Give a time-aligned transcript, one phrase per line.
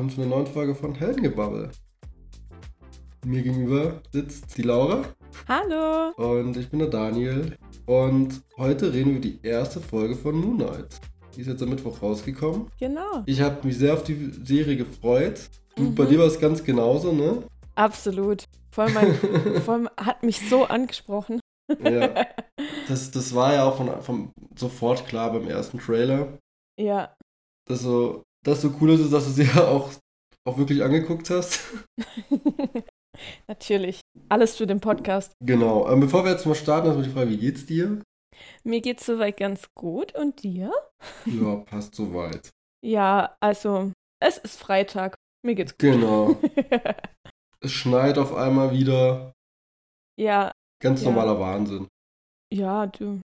[0.00, 1.70] willkommen zu einer neuen Folge von Heldengebabbel.
[3.26, 5.04] Mir gegenüber sitzt die Laura.
[5.46, 6.12] Hallo.
[6.16, 7.54] Und ich bin der Daniel.
[7.84, 10.98] Und heute reden wir über die erste Folge von Moon Knight.
[11.36, 12.68] Die ist jetzt am Mittwoch rausgekommen.
[12.78, 13.24] Genau.
[13.26, 15.50] Ich habe mich sehr auf die Serie gefreut.
[15.76, 15.94] Du, mhm.
[15.94, 17.42] Bei dir war es ganz genauso, ne?
[17.74, 18.44] Absolut.
[18.70, 19.14] Vor allem, mein,
[19.62, 21.40] vor allem hat mich so angesprochen.
[21.84, 22.26] Ja.
[22.88, 26.38] Das, das war ja auch von, von sofort klar beim ersten Trailer.
[26.76, 27.14] Ja.
[27.66, 29.90] Dass so, das so cool ist, dass du sie ja auch,
[30.46, 31.60] auch wirklich angeguckt hast.
[33.48, 34.00] Natürlich.
[34.28, 35.32] Alles für den Podcast.
[35.44, 35.90] Genau.
[35.90, 38.02] Ähm, bevor wir jetzt mal starten, erstmal die Frage, wie geht's dir?
[38.64, 40.14] Mir geht's soweit ganz gut.
[40.14, 40.72] Und dir?
[41.24, 42.50] Ja, passt soweit.
[42.84, 45.14] ja, also, es ist Freitag.
[45.42, 45.80] Mir geht's gut.
[45.80, 46.36] Genau.
[47.60, 49.32] es schneit auf einmal wieder.
[50.18, 50.52] Ja.
[50.82, 51.10] Ganz ja.
[51.10, 51.88] normaler Wahnsinn.
[52.52, 53.20] Ja, du.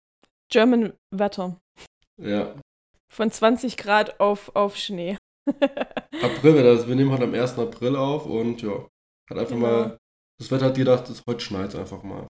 [0.50, 1.56] German Wetter.
[2.20, 2.54] Ja.
[3.12, 5.18] Von 20 Grad auf, auf Schnee.
[6.22, 7.58] April, also wir nehmen heute am 1.
[7.58, 8.88] April auf und ja,
[9.28, 9.66] hat einfach genau.
[9.66, 9.98] mal,
[10.40, 12.26] das Wetter hat gedacht, das, heute schneit einfach mal.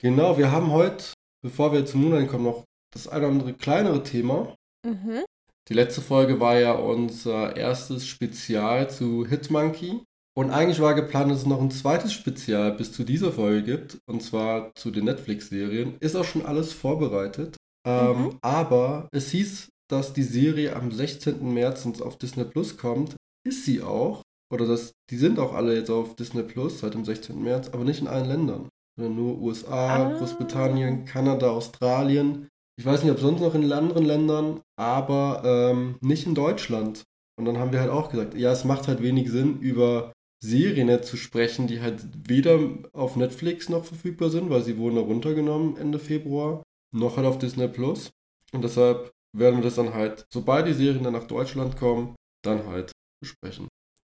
[0.00, 2.62] Genau, wir haben heute, bevor wir zum Moonlight kommen, noch
[2.94, 4.54] das eine oder andere kleinere Thema.
[4.86, 5.24] Mhm.
[5.68, 10.04] Die letzte Folge war ja unser erstes Spezial zu Hitmonkey.
[10.36, 13.98] Und eigentlich war geplant, dass es noch ein zweites Spezial bis zu dieser Folge gibt,
[14.06, 15.96] und zwar zu den Netflix-Serien.
[15.98, 17.56] Ist auch schon alles vorbereitet.
[17.86, 18.38] Ähm, mhm.
[18.42, 21.52] Aber es hieß, dass die Serie am 16.
[21.52, 23.16] März auf Disney Plus kommt.
[23.46, 24.22] Ist sie auch.
[24.52, 27.42] Oder das, die sind auch alle jetzt auf Disney Plus seit dem 16.
[27.42, 28.68] März, aber nicht in allen Ländern.
[28.96, 30.18] Sondern nur USA, ah.
[30.18, 32.48] Großbritannien, Kanada, Australien.
[32.76, 37.02] Ich weiß nicht, ob sonst noch in anderen Ländern, aber ähm, nicht in Deutschland.
[37.36, 41.02] Und dann haben wir halt auch gesagt, ja, es macht halt wenig Sinn, über Serien
[41.02, 42.58] zu sprechen, die halt weder
[42.92, 47.66] auf Netflix noch verfügbar sind, weil sie wurden runtergenommen Ende Februar, noch halt auf Disney
[47.66, 48.10] Plus.
[48.52, 52.14] Und deshalb werden wir das dann halt, sobald die Serien dann nach Deutschland kommen,
[52.44, 53.68] dann halt besprechen.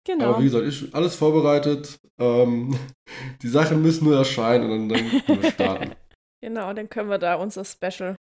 [0.06, 0.32] Genau.
[0.32, 2.00] Aber wie gesagt, ist alles vorbereitet.
[2.20, 2.76] Ähm,
[3.42, 5.92] die Sachen müssen nur erscheinen und dann, dann können wir starten.
[6.42, 8.16] genau, dann können wir da unser Special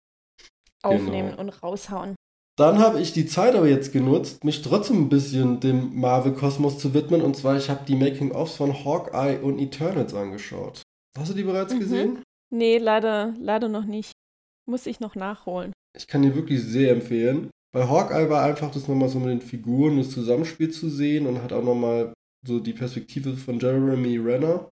[0.84, 1.42] aufnehmen genau.
[1.42, 2.16] und raushauen.
[2.58, 6.96] Dann habe ich die Zeit aber jetzt genutzt, mich trotzdem ein bisschen dem Marvel-Kosmos zu
[6.96, 7.22] widmen.
[7.22, 10.82] Und zwar, ich habe die Making-ofs von Hawkeye und Eternals angeschaut.
[11.16, 11.80] Hast du die bereits mhm.
[11.80, 12.24] gesehen?
[12.50, 14.12] Nee, leider, leider noch nicht.
[14.66, 15.72] Muss ich noch nachholen.
[15.98, 17.50] Ich kann die wirklich sehr empfehlen.
[17.74, 21.42] Bei Hawkeye war einfach das nochmal so mit den Figuren, das Zusammenspiel zu sehen und
[21.42, 22.14] hat auch nochmal
[22.46, 24.70] so die Perspektive von Jeremy Renner.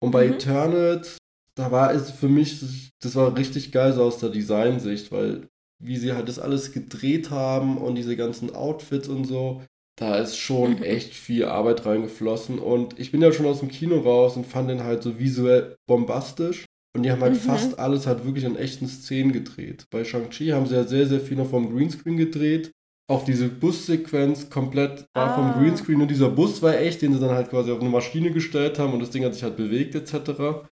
[0.00, 0.34] Und bei mhm.
[0.34, 1.18] Eternals,
[1.54, 5.48] da war es für mich, das war richtig geil so aus der Designsicht, weil
[5.80, 9.62] wie sie halt das alles gedreht haben und diese ganzen Outfits und so,
[9.96, 10.82] da ist schon mhm.
[10.82, 12.58] echt viel Arbeit reingeflossen.
[12.58, 15.76] Und ich bin ja schon aus dem Kino raus und fand den halt so visuell
[15.86, 16.66] bombastisch.
[16.96, 17.40] Und die haben halt mhm.
[17.40, 19.86] fast alles halt wirklich in echten Szenen gedreht.
[19.90, 22.72] Bei Shang-Chi haben sie ja sehr, sehr viel noch vom Greenscreen gedreht.
[23.10, 25.34] Auch diese Bussequenz komplett war ah.
[25.34, 28.32] vom Greenscreen und dieser Bus war echt, den sie dann halt quasi auf eine Maschine
[28.32, 30.66] gestellt haben und das Ding hat sich halt bewegt etc.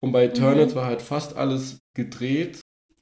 [0.00, 0.78] Und bei Eternals mhm.
[0.78, 2.60] war halt fast alles gedreht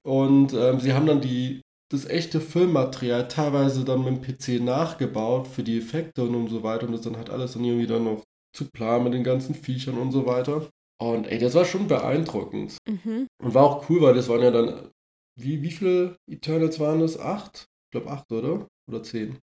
[0.08, 5.46] und ähm, sie haben dann die, das echte Filmmaterial teilweise dann mit dem PC nachgebaut
[5.46, 6.86] für die Effekte und, so weiter.
[6.86, 8.22] Und das dann halt alles dann irgendwie dann noch
[8.56, 10.66] zu planen mit den ganzen Viechern und so weiter.
[11.00, 12.76] Und ey, das war schon beeindruckend.
[12.88, 13.26] Mhm.
[13.42, 14.90] Und war auch cool, weil das waren ja dann,
[15.38, 17.18] wie, wie viele Eternals waren das?
[17.18, 17.66] Acht?
[17.86, 18.66] Ich glaube acht, oder?
[18.90, 19.38] Oder zehn?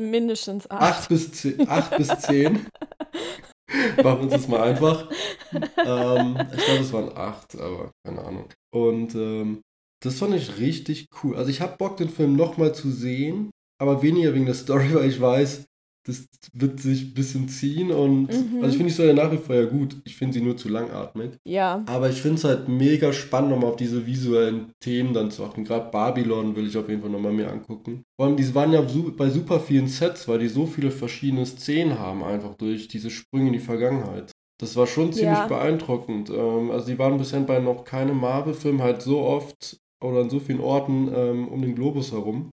[0.00, 0.82] Mindestens acht.
[0.82, 1.68] Acht bis zehn.
[1.68, 2.66] Acht bis zehn.
[3.96, 5.10] Machen wir uns das mal einfach.
[5.52, 8.48] ähm, ich glaube, es waren acht, aber keine Ahnung.
[8.72, 9.62] Und ähm,
[10.02, 11.36] das fand ich richtig cool.
[11.36, 15.08] Also ich habe Bock, den Film nochmal zu sehen, aber weniger wegen der Story, weil
[15.08, 15.64] ich weiß,
[16.08, 18.62] das wird sich ein bisschen ziehen und mhm.
[18.62, 19.96] also ich finde die Story nach wie vor ja gut.
[20.04, 21.32] Ich finde sie nur zu langatmig.
[21.44, 21.84] Ja.
[21.86, 25.64] Aber ich finde es halt mega spannend, nochmal auf diese visuellen Themen dann zu achten.
[25.64, 28.04] Gerade Babylon will ich auf jeden Fall nochmal mehr angucken.
[28.16, 28.82] Vor allem, die waren ja
[29.16, 33.48] bei super vielen Sets, weil die so viele verschiedene Szenen haben, einfach durch diese Sprünge
[33.48, 34.32] in die Vergangenheit.
[34.58, 35.46] Das war schon ziemlich ja.
[35.46, 36.30] beeindruckend.
[36.30, 40.40] Ähm, also die waren bisher bei noch keinem Marvel-Film halt so oft oder an so
[40.40, 42.48] vielen Orten ähm, um den Globus herum.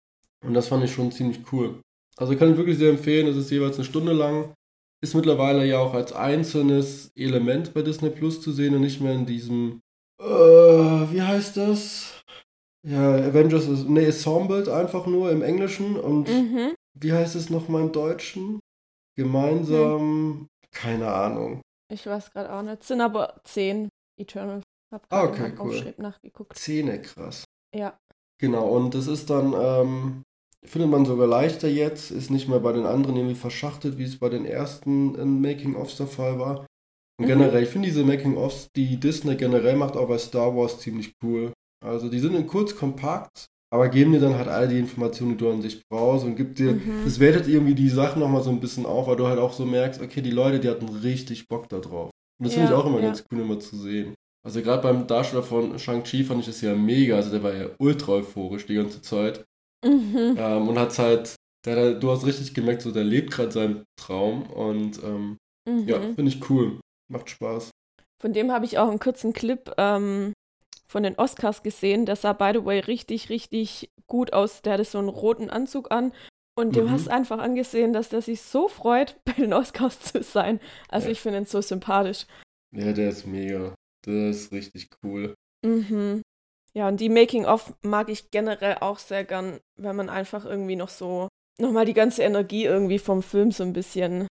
[0.43, 1.81] Und das fand ich schon ziemlich cool.
[2.23, 4.55] Also kann ich wirklich sehr empfehlen, es ist jeweils eine Stunde lang.
[5.03, 9.13] Ist mittlerweile ja auch als einzelnes Element bei Disney Plus zu sehen und nicht mehr
[9.13, 9.81] in diesem,
[10.21, 12.23] äh, wie heißt das?
[12.87, 16.77] Ja, Avengers ist, ne, Assembled einfach nur im Englischen und mhm.
[16.95, 18.61] wie heißt es nochmal im Deutschen?
[19.17, 20.47] Gemeinsam, hm.
[20.71, 21.61] keine Ahnung.
[21.93, 22.83] Ich weiß gerade auch nicht.
[22.83, 25.93] Es sind aber zehn Eternal hab ah, okay, cool.
[25.97, 26.57] nachgeguckt.
[26.57, 27.45] Zähne, krass.
[27.75, 27.99] Ja.
[28.39, 30.23] Genau, und das ist dann, ähm,
[30.65, 34.19] findet man sogar leichter jetzt, ist nicht mehr bei den anderen irgendwie verschachtet, wie es
[34.19, 36.67] bei den ersten in Making-ofs der Fall war.
[37.19, 37.29] Und mhm.
[37.29, 41.53] generell, ich finde diese Making-ofs, die Disney generell macht, auch bei Star Wars ziemlich cool.
[41.85, 45.39] Also die sind in kurz kompakt, aber geben dir dann halt all die Informationen, die
[45.39, 47.03] du an sich brauchst und gibt dir, mhm.
[47.05, 49.65] das wertet irgendwie die Sachen nochmal so ein bisschen auf, weil du halt auch so
[49.65, 52.11] merkst, okay, die Leute, die hatten richtig Bock da drauf.
[52.39, 53.07] Und das ja, finde ich auch immer ja.
[53.07, 54.15] ganz cool, immer zu sehen.
[54.45, 57.69] Also gerade beim Darsteller von Shang-Chi fand ich das ja mega, also der war ja
[57.79, 59.45] ultra euphorisch die ganze Zeit.
[59.85, 60.37] Mhm.
[60.39, 61.35] Ähm, und hat halt,
[61.65, 65.39] der, du hast richtig gemerkt, so der lebt gerade seinen Traum und ähm,
[65.69, 65.89] mhm.
[65.89, 66.81] ja, finde ich cool.
[67.11, 67.71] Macht Spaß.
[68.21, 70.33] Von dem habe ich auch einen kurzen Clip ähm,
[70.87, 72.07] von den Oscars gesehen.
[72.07, 74.63] Der sah, by the way, richtig, richtig gut aus.
[74.63, 76.13] Der hatte so einen roten Anzug an.
[76.55, 76.91] Und du mhm.
[76.91, 80.61] hast einfach angesehen, dass der sich so freut, bei den Oscars zu sein.
[80.89, 81.13] Also ja.
[81.13, 82.27] ich finde ihn so sympathisch.
[82.75, 83.75] Ja, der ist mega.
[84.05, 85.35] Das ist richtig cool.
[85.65, 86.23] Mhm.
[86.75, 90.89] Ja, und die Making-of mag ich generell auch sehr gern, wenn man einfach irgendwie noch
[90.89, 91.29] so,
[91.59, 94.27] nochmal die ganze Energie irgendwie vom Film so ein bisschen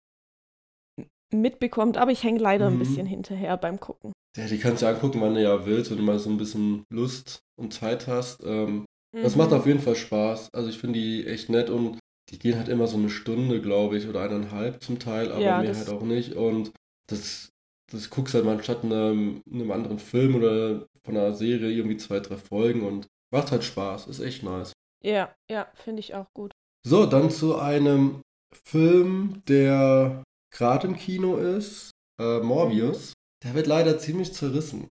[1.33, 1.97] mitbekommt.
[1.97, 2.75] Aber ich hänge leider mhm.
[2.75, 4.13] ein bisschen hinterher beim Gucken.
[4.37, 6.83] Ja, die kannst du angucken, wann du ja willst, wenn du mal so ein bisschen
[6.89, 8.43] Lust und Zeit hast.
[8.45, 9.23] Ähm, mhm.
[9.23, 10.49] Das macht auf jeden Fall Spaß.
[10.53, 11.99] Also ich finde die echt nett und
[12.29, 15.61] die gehen halt immer so eine Stunde, glaube ich, oder eineinhalb zum Teil, aber ja,
[15.61, 16.33] mehr halt auch nicht.
[16.33, 16.71] Und
[17.07, 17.49] das,
[17.91, 22.19] das guckst halt mal statt einem, einem anderen Film oder von einer Serie irgendwie zwei,
[22.19, 24.07] drei Folgen und macht halt Spaß.
[24.07, 24.73] Ist echt nice.
[25.03, 26.51] Ja, ja, finde ich auch gut.
[26.85, 28.21] So, dann zu einem
[28.65, 33.13] Film, der gerade im Kino ist, äh, Morbius.
[33.43, 34.87] Der wird leider ziemlich zerrissen.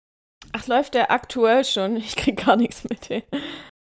[0.52, 1.96] Ach, läuft der aktuell schon?
[1.96, 3.10] Ich krieg gar nichts mit.
[3.10, 3.24] Ey.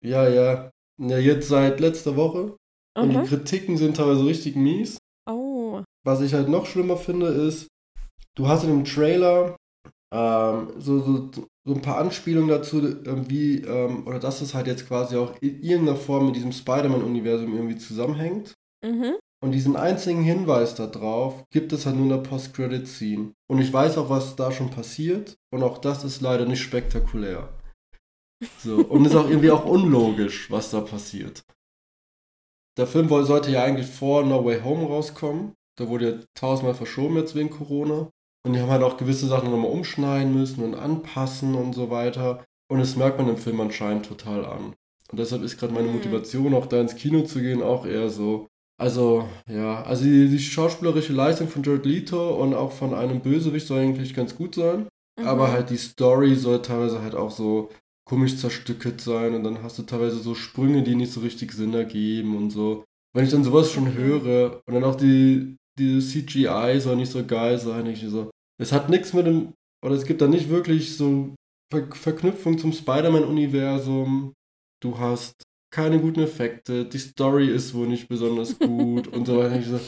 [0.04, 0.70] Ja, ja.
[1.00, 2.56] Ja, jetzt seit letzter Woche.
[2.96, 3.02] Mhm.
[3.02, 4.98] Und die Kritiken sind teilweise richtig mies.
[5.28, 5.82] Oh.
[6.04, 7.68] Was ich halt noch schlimmer finde, ist,
[8.34, 9.56] du hast in dem Trailer
[10.12, 11.30] ähm, so, so,
[11.64, 15.34] so ein paar Anspielungen dazu, ähm, wie, ähm, oder dass es halt jetzt quasi auch
[15.40, 18.54] in irgendeiner Form mit diesem Spider-Man-Universum irgendwie zusammenhängt.
[18.84, 19.16] Mhm.
[19.40, 23.32] Und diesen einzigen Hinweis darauf gibt es halt nur in der Post-Credit-Scene.
[23.48, 25.36] Und ich weiß auch, was da schon passiert.
[25.52, 27.48] Und auch das ist leider nicht spektakulär.
[28.58, 28.78] So.
[28.78, 31.42] Und ist auch irgendwie auch unlogisch, was da passiert.
[32.78, 35.54] Der Film sollte ja eigentlich vor No Way Home rauskommen.
[35.76, 38.10] Da wurde ja tausendmal verschoben jetzt wegen Corona.
[38.46, 42.44] Und die haben halt auch gewisse Sachen nochmal umschneiden müssen und anpassen und so weiter.
[42.70, 44.74] Und das merkt man im Film anscheinend total an.
[45.10, 45.94] Und deshalb ist gerade meine mhm.
[45.94, 48.46] Motivation, auch da ins Kino zu gehen, auch eher so,
[48.78, 53.66] also, ja, also die, die, schauspielerische Leistung von Jared Leto und auch von einem Bösewicht
[53.66, 54.86] soll eigentlich ganz gut sein.
[55.18, 55.26] Mhm.
[55.26, 57.70] Aber halt die Story soll teilweise halt auch so
[58.04, 61.74] komisch zerstückelt sein und dann hast du teilweise so Sprünge, die nicht so richtig Sinn
[61.74, 62.84] ergeben und so.
[63.14, 63.94] Wenn ich dann sowas schon mhm.
[63.94, 68.30] höre und dann auch die, die CGI soll nicht so geil sein, ich so,
[68.60, 69.52] es hat nichts mit dem,
[69.84, 71.34] oder es gibt da nicht wirklich so
[71.70, 74.32] Ver Verknüpfung zum Spider-Man-Universum.
[74.82, 79.56] Du hast keine guten Effekte, die Story ist wohl nicht besonders gut und so weiter.
[79.60, 79.78] Ich so,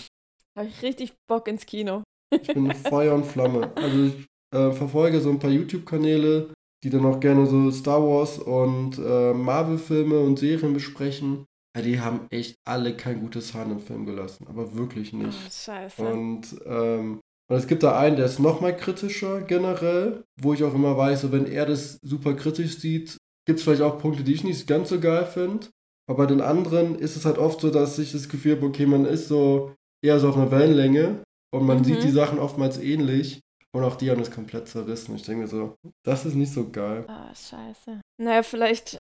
[0.59, 2.03] Habe ich richtig Bock ins Kino.
[2.35, 3.75] ich bin Feuer und Flamme.
[3.77, 6.53] Also ich äh, verfolge so ein paar YouTube-Kanäle,
[6.85, 11.47] die dann auch gerne so Star Wars und äh, Marvel-Filme und Serien besprechen.
[11.77, 15.39] Die haben echt alle kein gutes Haar im Film gelassen, aber wirklich nicht.
[15.47, 16.03] Oh, scheiße.
[16.03, 20.65] Und, ähm, und es gibt da einen, der ist noch mal kritischer generell, wo ich
[20.65, 24.25] auch immer weiß, so wenn er das super kritisch sieht, gibt es vielleicht auch Punkte,
[24.25, 25.69] die ich nicht ganz so geil finde.
[26.09, 28.87] Aber bei den anderen ist es halt oft so, dass ich das Gefühl habe, okay,
[28.87, 31.85] man ist so eher so auf einer Wellenlänge und man mhm.
[31.85, 33.41] sieht die Sachen oftmals ähnlich.
[33.73, 35.15] Und auch die haben das komplett zerrissen.
[35.15, 37.05] Ich denke mir so, das ist nicht so geil.
[37.07, 38.01] Ah, scheiße.
[38.21, 38.99] Naja, vielleicht,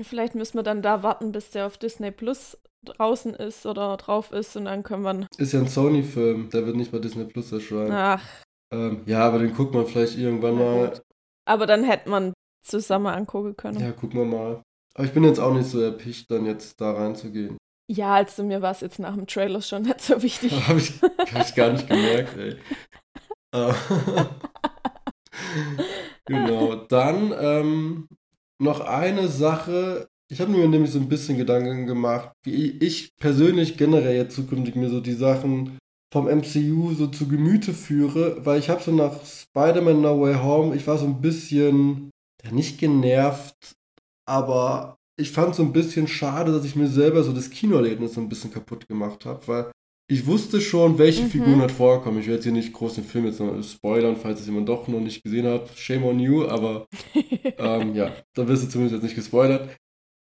[0.00, 4.32] vielleicht müssen wir dann da warten, bis der auf Disney Plus draußen ist oder drauf
[4.32, 5.26] ist und dann können wir.
[5.36, 7.92] Ist ja ein Sony-Film, der wird nicht bei Disney Plus erscheinen.
[7.92, 8.22] Ach.
[8.72, 11.00] Ähm, ja, aber den guckt man vielleicht irgendwann mal.
[11.44, 12.32] Aber dann hätte man
[12.62, 13.80] zusammen angucken können.
[13.80, 14.62] Ja, gucken wir mal.
[14.94, 17.56] Aber ich bin jetzt auch nicht so erpicht, dann jetzt da reinzugehen.
[17.90, 20.52] Ja, also mir war es jetzt nach dem Trailer schon nicht so wichtig.
[20.68, 22.56] Habe ich, hab ich gar nicht gemerkt, ey.
[23.52, 23.74] Äh,
[26.26, 28.08] genau, dann ähm,
[28.60, 30.08] noch eine Sache.
[30.30, 34.76] Ich habe mir nämlich so ein bisschen Gedanken gemacht, wie ich persönlich generell jetzt zukünftig
[34.76, 35.78] mir so die Sachen
[36.12, 40.76] vom MCU so zu Gemüte führe, weil ich habe so nach Spider-Man No Way Home,
[40.76, 42.10] ich war so ein bisschen
[42.44, 43.74] ja, nicht genervt,
[44.28, 48.20] aber ich fand so ein bisschen schade, dass ich mir selber so das Kinoerlebnis so
[48.20, 49.70] ein bisschen kaputt gemacht habe, weil
[50.10, 51.30] ich wusste schon, welche mhm.
[51.30, 52.18] Figuren halt vorkommen.
[52.18, 54.88] Ich werde jetzt hier nicht groß den Film jetzt noch spoilern, falls es jemand doch
[54.88, 55.70] noch nicht gesehen hat.
[55.78, 56.88] Shame on you, aber
[57.58, 59.76] ähm, ja, da wirst du zumindest jetzt nicht gespoilert.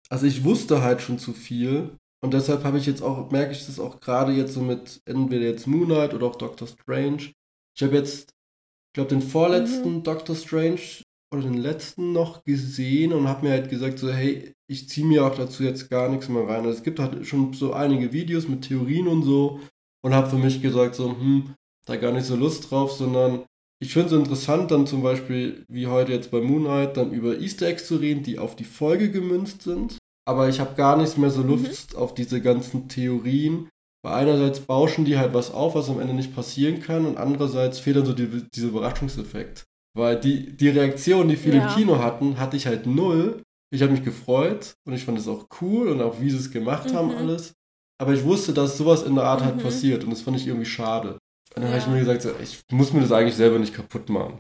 [0.07, 1.89] Also ich wusste halt schon zu viel
[2.21, 5.45] und deshalb habe ich jetzt auch, merke ich das auch gerade jetzt so mit entweder
[5.45, 7.31] jetzt Moonlight oder auch Doctor Strange.
[7.75, 10.03] Ich habe jetzt, ich glaube, den vorletzten mhm.
[10.03, 11.03] Doctor Strange
[11.33, 15.25] oder den letzten noch gesehen und habe mir halt gesagt, so, hey, ich ziehe mir
[15.25, 16.65] auch dazu jetzt gar nichts mehr rein.
[16.65, 19.59] Also es gibt halt schon so einige Videos mit Theorien und so
[20.01, 21.53] und habe für mich gesagt, so, hm,
[21.85, 23.43] da gar nicht so Lust drauf, sondern
[23.81, 27.67] ich finde es interessant, dann zum Beispiel, wie heute jetzt bei Moonlight, dann über Easter
[27.67, 29.97] Eggs zu reden, die auf die Folge gemünzt sind.
[30.27, 31.99] aber ich habe gar nicht mehr so Lust mhm.
[31.99, 33.67] auf diese ganzen Theorien.
[34.01, 37.79] Weil einerseits bauschen die halt was auf, was am Ende nicht passieren kann, und andererseits
[37.79, 39.65] fehlt dann so die, dieser Überraschungseffekt.
[39.97, 41.67] Weil die, die Reaktion, die viele ja.
[41.67, 43.41] im Kino hatten, hatte ich halt null.
[43.71, 46.51] Ich habe mich gefreut und ich fand es auch cool und auch wie sie es
[46.51, 46.95] gemacht mhm.
[46.95, 47.53] haben, alles.
[48.01, 49.59] Aber ich wusste, dass sowas in der Art halt mhm.
[49.59, 51.17] halt passiert und das fand ich irgendwie schade.
[51.55, 51.69] Und dann ja.
[51.69, 54.39] habe ich mir gesagt, so, ich muss mir das eigentlich selber nicht kaputt machen.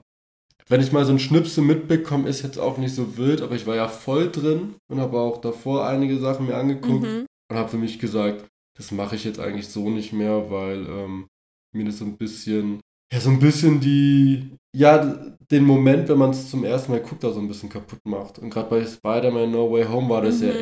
[0.67, 3.65] Wenn ich mal so ein Schnipsel mitbekomme, ist jetzt auch nicht so wild, aber ich
[3.65, 7.25] war ja voll drin und habe auch davor einige Sachen mir angeguckt mhm.
[7.49, 8.45] und habe für mich gesagt,
[8.77, 11.27] das mache ich jetzt eigentlich so nicht mehr, weil ähm,
[11.75, 12.79] mir das so ein bisschen,
[13.11, 17.23] ja, so ein bisschen die, ja, den Moment, wenn man es zum ersten Mal guckt,
[17.23, 18.37] da so ein bisschen kaputt macht.
[18.37, 20.47] Und gerade bei Spider-Man No Way Home war das mhm.
[20.47, 20.53] ja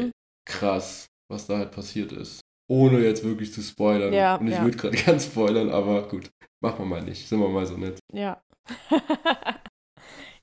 [0.48, 2.40] krass, was da halt passiert ist.
[2.70, 4.14] Ohne jetzt wirklich zu spoilern.
[4.14, 4.64] Ja, und ich ja.
[4.64, 6.30] würde gerade gern spoilern, aber gut,
[6.62, 7.28] machen wir mal nicht.
[7.28, 8.00] Sind wir mal so nett.
[8.14, 8.42] Ja.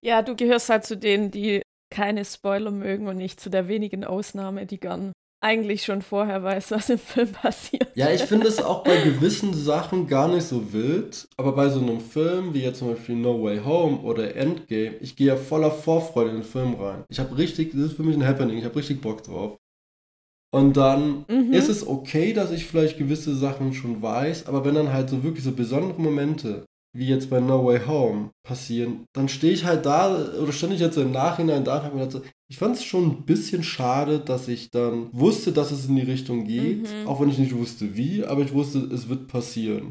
[0.04, 4.04] Ja, du gehörst halt zu denen, die keine Spoiler mögen und nicht zu der wenigen
[4.04, 5.12] Ausnahme, die gern
[5.43, 7.88] eigentlich schon vorher weiß, was im Film passiert.
[7.95, 11.81] Ja, ich finde es auch bei gewissen Sachen gar nicht so wild, aber bei so
[11.81, 15.71] einem Film wie jetzt zum Beispiel No Way Home oder Endgame, ich gehe ja voller
[15.71, 17.04] Vorfreude in den Film rein.
[17.09, 19.57] Ich habe richtig, das ist für mich ein Happening, ich habe richtig Bock drauf.
[20.54, 21.52] Und dann mhm.
[21.52, 25.25] ist es okay, dass ich vielleicht gewisse Sachen schon weiß, aber wenn dann halt so
[25.25, 26.64] wirklich so besondere Momente
[26.96, 30.78] wie jetzt bei No Way Home passieren, dann stehe ich halt da, oder stand ich
[30.78, 33.25] jetzt so im Nachhinein da und habe mir gedacht, so, ich fand es schon ein
[33.25, 37.08] bisschen schade, dass ich dann wusste, dass es in die Richtung geht, mhm.
[37.08, 39.90] auch wenn ich nicht wusste wie, aber ich wusste, es wird passieren.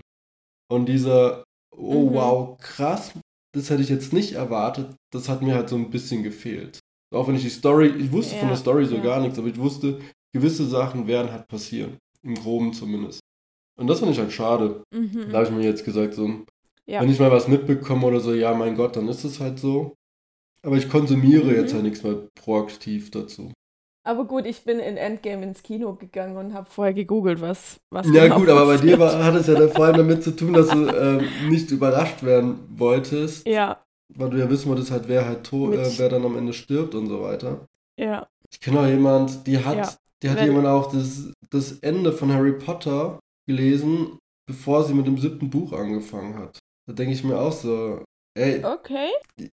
[0.72, 1.44] Und dieser,
[1.76, 2.14] oh mhm.
[2.14, 3.12] wow, krass,
[3.54, 6.80] das hätte ich jetzt nicht erwartet, das hat mir halt so ein bisschen gefehlt.
[7.14, 9.04] Auch wenn ich die Story, ich wusste ja, von der Story so ja.
[9.04, 10.00] gar nichts, aber ich wusste,
[10.34, 11.98] gewisse Sachen werden halt passieren.
[12.24, 13.20] Im Groben zumindest.
[13.76, 14.84] Und das fand ich halt schade.
[14.92, 15.30] Mhm.
[15.32, 16.46] Da habe ich mir jetzt gesagt, so,
[16.86, 17.02] ja.
[17.02, 19.96] Wenn ich mal was mitbekomme oder so, ja, mein Gott, dann ist es halt so.
[20.64, 21.56] Aber ich konsumiere mhm.
[21.56, 23.52] jetzt halt nichts mehr proaktiv dazu.
[24.06, 28.06] Aber gut, ich bin in Endgame ins Kino gegangen und habe vorher gegoogelt, was was
[28.12, 30.52] Ja genau gut, aber bei dir war, hat es ja vor allem damit zu tun,
[30.52, 33.48] dass du ähm, nicht überrascht werden wolltest.
[33.48, 33.82] Ja.
[34.10, 36.96] Weil du ja wissen wolltest, halt, wer halt tot, äh, wer dann am Ende stirbt
[36.96, 37.66] und so weiter.
[37.98, 38.28] Ja.
[38.52, 39.90] Ich kenne auch jemand, die hat, ja.
[40.24, 45.18] Die hat jemand auch das, das Ende von Harry Potter gelesen, bevor sie mit dem
[45.18, 46.60] siebten Buch angefangen hat.
[46.88, 48.04] Da denke ich mir auch so,
[48.38, 49.10] ey, okay.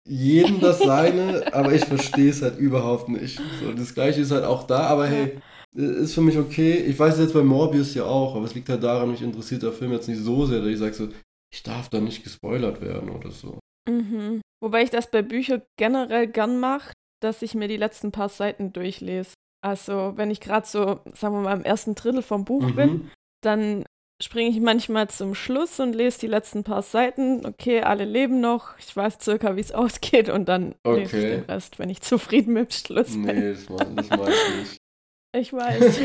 [0.07, 3.41] jedem das seine, aber ich verstehe es halt überhaupt nicht.
[3.61, 5.41] So, das gleiche ist halt auch da, aber hey,
[5.73, 6.75] ist für mich okay.
[6.75, 9.73] Ich weiß jetzt bei Morbius ja auch, aber es liegt halt daran, mich interessiert der
[9.73, 11.09] Film jetzt nicht so sehr, dass ich sage so,
[11.53, 13.59] ich darf da nicht gespoilert werden oder so.
[13.89, 14.41] Mhm.
[14.63, 18.73] Wobei ich das bei Büchern generell gern mache, dass ich mir die letzten paar Seiten
[18.73, 19.35] durchlese.
[19.63, 22.75] Also, wenn ich gerade so, sagen wir mal, im ersten Drittel vom Buch mhm.
[22.75, 23.11] bin,
[23.43, 23.85] dann
[24.23, 27.45] springe ich manchmal zum Schluss und lese die letzten paar Seiten.
[27.47, 28.79] Okay, alle leben noch.
[28.79, 31.01] Ich weiß circa, wie es ausgeht und dann okay.
[31.01, 33.23] lese ich den Rest, wenn ich zufrieden mit dem Schluss bin.
[33.23, 34.77] Nee, das, das mag ich nicht.
[35.33, 36.01] Ich weiß.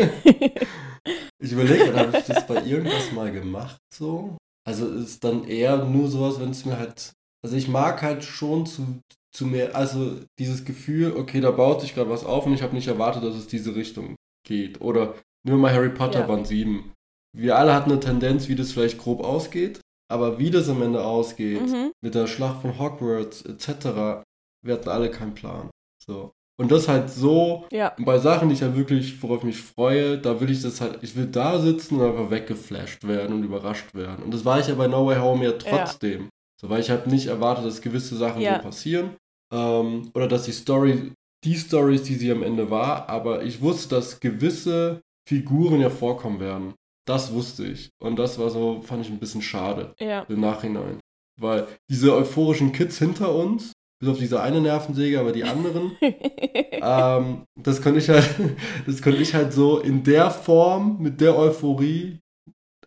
[1.39, 4.37] ich überlege, habe ich das bei irgendwas mal gemacht so?
[4.67, 7.11] Also ist dann eher nur sowas, wenn es mir halt.
[7.43, 8.99] Also ich mag halt schon zu,
[9.35, 12.75] zu mehr, also dieses Gefühl, okay, da baut sich gerade was auf und ich habe
[12.75, 14.15] nicht erwartet, dass es diese Richtung
[14.45, 14.81] geht.
[14.81, 16.27] Oder nehmen wir mal Harry Potter ja.
[16.27, 16.91] Band 7
[17.35, 21.03] wir alle hatten eine Tendenz, wie das vielleicht grob ausgeht, aber wie das am Ende
[21.03, 21.91] ausgeht, mhm.
[22.01, 24.23] mit der Schlacht von Hogwarts etc.,
[24.63, 25.69] wir hatten alle keinen Plan.
[26.03, 26.31] So.
[26.57, 27.93] Und das halt so, ja.
[27.99, 30.99] bei Sachen, die ich halt wirklich, worauf ich mich freue, da will ich das halt,
[31.01, 34.23] ich will da sitzen und einfach weggeflasht werden und überrascht werden.
[34.23, 36.23] Und das war ich ja bei No Way Home ja trotzdem.
[36.23, 36.29] Ja.
[36.61, 38.55] So, weil ich halt nicht erwartet, dass gewisse Sachen ja.
[38.55, 39.17] so passieren.
[39.55, 43.95] Ähm, oder dass die Story, die Stories, die sie am Ende war, aber ich wusste,
[43.95, 46.73] dass gewisse Figuren ja vorkommen werden.
[47.07, 47.89] Das wusste ich.
[48.01, 50.23] Und das war so, fand ich ein bisschen schade ja.
[50.27, 50.99] im Nachhinein.
[51.39, 57.43] Weil diese euphorischen Kids hinter uns, bis auf diese eine Nervensäge, aber die anderen, ähm,
[57.61, 58.29] das konnte ich halt,
[58.85, 62.19] das konnte ich halt so in der Form, mit der Euphorie.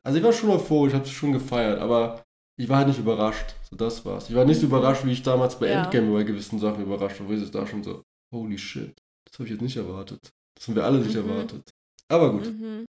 [0.02, 2.22] Also ich war schon euphorisch, habe es schon gefeiert, aber
[2.59, 3.55] ich war halt nicht überrascht.
[3.71, 4.29] So, das war's.
[4.29, 5.85] Ich war nicht so überrascht, wie ich damals bei ja.
[5.85, 8.03] Endgame bei gewissen Sachen überrascht war, wo ich es da schon so,
[8.35, 10.31] holy shit, das habe ich jetzt nicht erwartet.
[10.57, 11.31] Das haben wir alle nicht mhm.
[11.31, 11.71] erwartet.
[12.09, 12.47] Aber gut.
[12.47, 12.85] Mhm.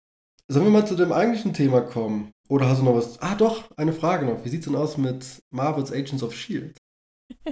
[0.49, 2.31] Sollen wir mal zu dem eigentlichen Thema kommen?
[2.49, 3.21] Oder hast du noch was?
[3.21, 4.45] Ah, doch, eine Frage noch.
[4.45, 6.79] Wie sieht's denn aus mit Marvel's Agents of Shield?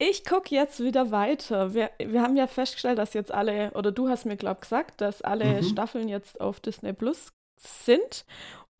[0.00, 1.72] ich gucke jetzt wieder weiter.
[1.74, 5.00] Wir, wir haben ja festgestellt, dass jetzt alle, oder du hast mir, glaube ich, gesagt,
[5.00, 5.66] dass alle mhm.
[5.66, 7.28] Staffeln jetzt auf Disney Plus
[7.60, 8.24] sind.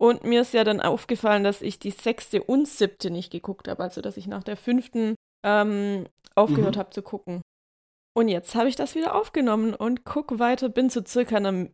[0.00, 3.82] Und mir ist ja dann aufgefallen, dass ich die sechste und siebte nicht geguckt habe.
[3.82, 6.80] Also, dass ich nach der fünften ähm, aufgehört mhm.
[6.80, 7.42] habe zu gucken.
[8.16, 11.68] Und jetzt habe ich das wieder aufgenommen und gucke weiter, bin so circa einer,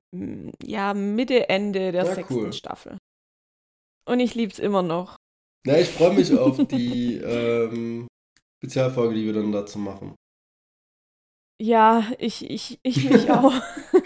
[0.62, 2.52] ja, Mitte, Ende der ja, sechsten cool.
[2.52, 2.98] Staffel.
[4.06, 5.16] Und ich liebe es immer noch.
[5.66, 8.06] Ja, ich freue mich auf die ähm,
[8.58, 10.14] Spezialfolge, die wir dann dazu machen.
[11.60, 13.54] Ja, ich, ich, ich mich auch.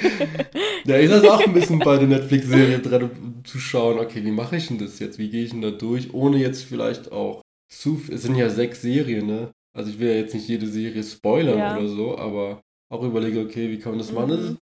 [0.85, 4.31] ja, ich saß auch ein bisschen bei der Netflix-Serie dran, um zu schauen, okay, wie
[4.31, 5.19] mache ich denn das jetzt?
[5.19, 6.13] Wie gehe ich denn da durch?
[6.15, 8.01] Ohne jetzt vielleicht auch zu.
[8.11, 9.51] Es sind ja sechs Serien, ne?
[9.77, 11.77] Also ich will ja jetzt nicht jede Serie spoilern ja.
[11.77, 14.31] oder so, aber auch überlege, okay, wie kann man das machen?
[14.31, 14.59] Das ist,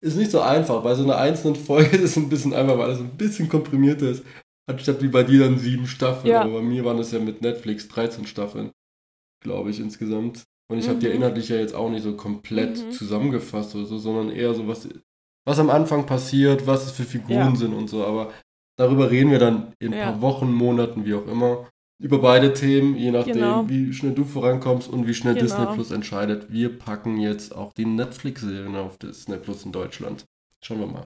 [0.00, 0.82] ist nicht so einfach.
[0.82, 4.10] Bei so einer einzelnen Folge ist es ein bisschen einfach, weil es ein bisschen komprimierter
[4.10, 4.24] ist.
[4.68, 6.30] Anstatt wie bei dir dann sieben Staffeln.
[6.30, 6.42] Ja.
[6.42, 8.70] Aber bei mir waren es ja mit Netflix 13 Staffeln,
[9.42, 10.44] glaube ich, insgesamt.
[10.70, 10.90] Und ich mhm.
[10.90, 12.92] habe die inhaltlich ja jetzt auch nicht so komplett mhm.
[12.92, 14.88] zusammengefasst oder so, sondern eher so, was,
[15.46, 17.56] was am Anfang passiert, was es für Figuren ja.
[17.56, 18.04] sind und so.
[18.04, 18.32] Aber
[18.76, 20.12] darüber reden wir dann in ein ja.
[20.12, 21.68] paar Wochen, Monaten, wie auch immer.
[22.00, 23.68] Über beide Themen, je nachdem, genau.
[23.68, 25.46] wie schnell du vorankommst und wie schnell genau.
[25.46, 26.52] Disney Plus entscheidet.
[26.52, 30.24] Wir packen jetzt auch die Netflix-Serien auf Disney Plus in Deutschland.
[30.62, 31.04] Schauen wir mal.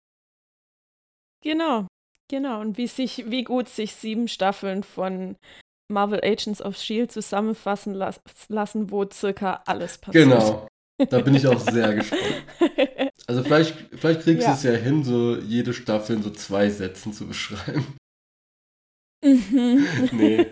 [1.43, 1.87] Genau,
[2.29, 2.61] genau.
[2.61, 5.37] Und wie sich, wie gut sich sieben Staffeln von
[5.93, 10.29] Marvel Agents of Shield zusammenfassen las lassen, wo circa alles passiert.
[10.29, 10.67] Genau.
[11.09, 12.45] Da bin ich auch sehr gespannt.
[13.27, 14.49] Also vielleicht, vielleicht kriegst ja.
[14.49, 17.97] du es ja hin, so jede Staffel in so zwei Sätzen zu beschreiben.
[19.25, 19.87] Mhm.
[20.13, 20.47] nee.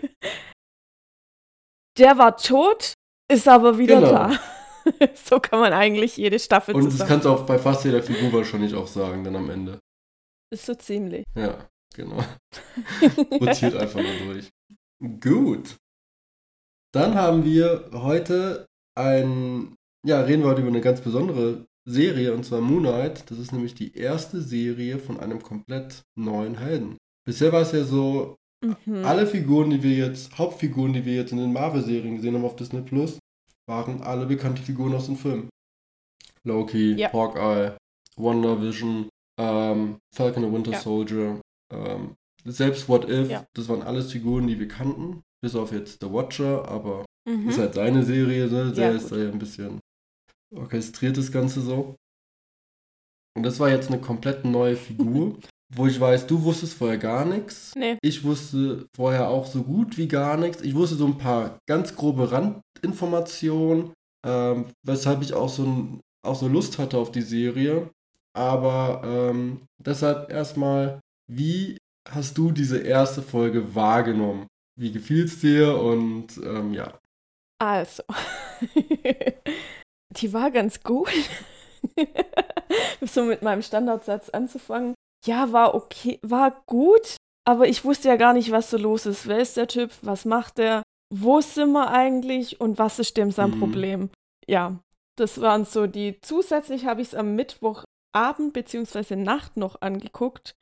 [1.97, 2.93] Der war tot,
[3.31, 4.11] ist aber wieder genau.
[4.11, 4.39] da.
[5.13, 8.31] so kann man eigentlich jede Staffel Und das kannst du auch bei fast jeder Figur
[8.33, 9.79] wahrscheinlich auch sagen, dann am Ende.
[10.49, 11.25] Ist so ziemlich.
[11.35, 12.23] Ja, genau.
[13.31, 14.49] Rotiert einfach mal durch.
[15.19, 15.77] Gut.
[16.93, 22.43] Dann haben wir heute ein, ja, reden wir heute über eine ganz besondere Serie und
[22.43, 23.29] zwar Moonlight.
[23.31, 26.97] Das ist nämlich die erste Serie von einem komplett neuen Helden.
[27.25, 29.03] Bisher war es ja so, mhm.
[29.05, 32.55] alle Figuren, die wir jetzt, Hauptfiguren, die wir jetzt in den Marvel-Serien gesehen haben auf
[32.55, 33.17] Disney Plus,
[33.67, 35.49] waren alle bekannte Figuren aus den Filmen.
[36.43, 37.11] Loki, ja.
[37.11, 37.75] Hawkeye,
[38.17, 40.79] Wonder Vision, ähm, Falcon and Winter ja.
[40.79, 41.41] Soldier,
[41.71, 43.45] ähm, selbst What If, ja.
[43.53, 47.49] das waren alles Figuren, die wir kannten, bis auf jetzt The Watcher, aber mhm.
[47.49, 48.71] ist halt seine Serie, ne?
[48.71, 49.79] der ja, ist da ja ein bisschen
[50.55, 51.95] orchestriert das Ganze so.
[53.35, 55.37] Und das war jetzt eine komplett neue Figur,
[55.73, 57.73] wo ich weiß, du wusstest vorher gar nichts.
[57.75, 57.97] Nee.
[58.01, 60.61] Ich wusste vorher auch so gut wie gar nichts.
[60.61, 63.93] Ich wusste so ein paar ganz grobe Randinformationen,
[64.25, 67.89] ähm, weshalb ich auch so, ein, auch so Lust hatte auf die Serie.
[68.33, 70.99] Aber ähm, deshalb erstmal,
[71.29, 71.77] wie
[72.09, 74.47] hast du diese erste Folge wahrgenommen?
[74.77, 76.97] Wie gefiel es dir und ähm, ja.
[77.59, 78.03] Also,
[80.09, 81.11] die war ganz gut.
[83.01, 84.95] so mit meinem Standardsatz anzufangen.
[85.25, 89.27] Ja, war okay, war gut, aber ich wusste ja gar nicht, was so los ist.
[89.27, 89.91] Wer ist der Typ?
[90.01, 90.81] Was macht der?
[91.13, 93.59] Wo sind wir eigentlich und was ist dem sein mhm.
[93.59, 94.09] Problem?
[94.47, 94.79] Ja,
[95.17, 96.19] das waren so die.
[96.21, 99.15] Zusätzlich habe ich es am Mittwochabend bzw.
[99.17, 100.55] Nacht noch angeguckt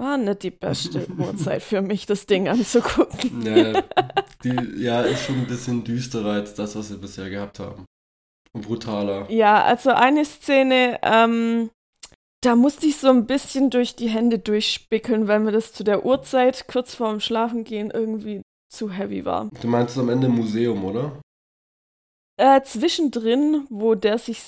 [0.00, 3.42] war nicht die beste Uhrzeit für mich, das Ding anzugucken.
[3.46, 3.82] Ja,
[4.42, 7.84] die, ja, ist schon ein bisschen düsterer als das, was wir bisher gehabt haben.
[8.52, 9.30] Und brutaler.
[9.30, 11.70] Ja, also eine Szene, ähm,
[12.42, 16.04] da musste ich so ein bisschen durch die Hände durchspickeln, weil mir das zu der
[16.04, 19.50] Uhrzeit kurz vorm Schlafengehen irgendwie zu heavy war.
[19.60, 21.20] Du meinst am Ende im Museum, oder?
[22.38, 24.42] Äh, zwischendrin, wo der sich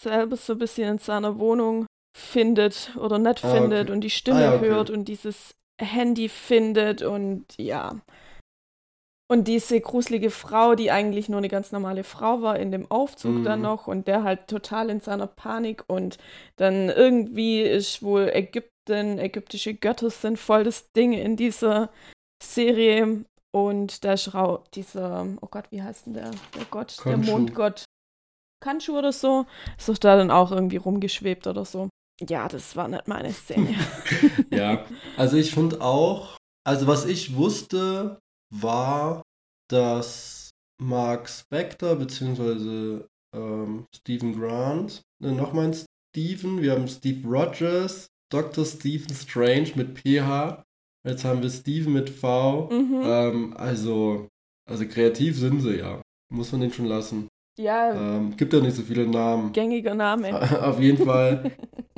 [0.00, 1.86] selber so ein bisschen in seiner Wohnung
[2.16, 3.92] findet oder nicht ah, findet okay.
[3.92, 4.68] und die Stimme ah, ja, okay.
[4.68, 8.00] hört und dieses Handy findet und ja.
[9.30, 13.36] Und diese gruselige Frau, die eigentlich nur eine ganz normale Frau war, in dem Aufzug
[13.36, 13.44] mhm.
[13.44, 16.18] dann noch und der halt total in seiner Panik und
[16.56, 21.90] dann irgendwie ist wohl Ägypten, ägyptische Götter sind voll das Ding in dieser
[22.42, 27.08] Serie und der Schrau, dieser, oh Gott, wie heißt denn der, der Gott, Kanshu.
[27.08, 27.84] der Mondgott,
[28.62, 29.46] Kanchu oder so,
[29.78, 31.88] ist doch da dann auch irgendwie rumgeschwebt oder so.
[32.20, 33.74] Ja, das war nicht meine Szene.
[34.50, 34.84] ja,
[35.16, 38.18] also ich finde auch, also was ich wusste,
[38.52, 39.22] war,
[39.68, 40.50] dass
[40.80, 43.04] Mark Spector bzw.
[43.34, 45.76] Ähm, Stephen Grant, äh, nochmal ein
[46.14, 48.64] Stephen, wir haben Steve Rogers, Dr.
[48.64, 50.62] Stephen Strange mit PH,
[51.04, 52.68] jetzt haben wir Stephen mit V.
[52.70, 53.02] Mhm.
[53.04, 54.28] Ähm, also,
[54.70, 56.00] also kreativ sind sie ja.
[56.32, 57.28] Muss man den schon lassen.
[57.58, 58.16] Ja.
[58.16, 59.52] Ähm, gibt ja nicht so viele Namen.
[59.52, 60.62] Gängiger Name.
[60.62, 61.52] Auf jeden Fall.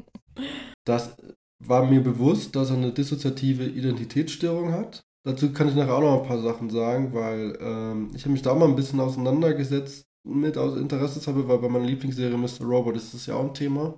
[0.85, 1.16] Das
[1.64, 5.03] war mir bewusst, dass er eine dissoziative Identitätsstörung hat.
[5.25, 8.42] Dazu kann ich nachher auch noch ein paar Sachen sagen, weil ähm, ich habe mich
[8.42, 12.64] da auch mal ein bisschen auseinandergesetzt mit aus Interesseshalber, weil bei meiner Lieblingsserie Mr.
[12.64, 13.96] Robot ist das ja auch ein Thema.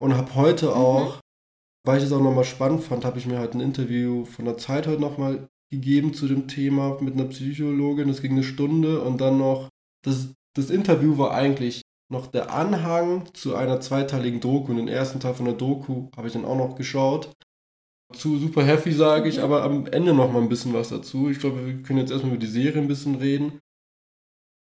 [0.00, 0.72] Und habe heute mhm.
[0.72, 1.20] auch,
[1.84, 4.58] weil ich es auch nochmal spannend fand, habe ich mir halt ein Interview von der
[4.58, 8.08] Zeit heute nochmal gegeben zu dem Thema mit einer Psychologin.
[8.08, 9.68] Das ging eine Stunde und dann noch,
[10.04, 14.72] das, das Interview war eigentlich noch der Anhang zu einer zweiteiligen Doku.
[14.72, 17.30] Und den ersten Teil von der Doku habe ich dann auch noch geschaut.
[18.12, 21.28] Zu super heavy sage ich, aber am Ende noch mal ein bisschen was dazu.
[21.28, 23.58] Ich glaube, wir können jetzt erstmal über die Serie ein bisschen reden.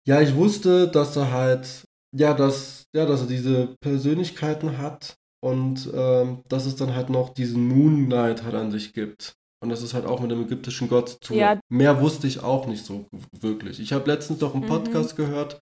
[0.07, 5.89] Ja, ich wusste, dass er halt ja, dass, ja, dass er diese Persönlichkeiten hat und
[5.93, 9.35] ähm, dass es dann halt noch diesen Moon Knight halt an sich gibt.
[9.61, 11.37] Und das ist halt auch mit dem ägyptischen Gott zu tun.
[11.37, 11.59] Ja.
[11.69, 13.07] Mehr wusste ich auch nicht so
[13.39, 13.79] wirklich.
[13.79, 14.69] Ich habe letztens doch einen mhm.
[14.69, 15.23] Podcast mhm.
[15.23, 15.59] gehört,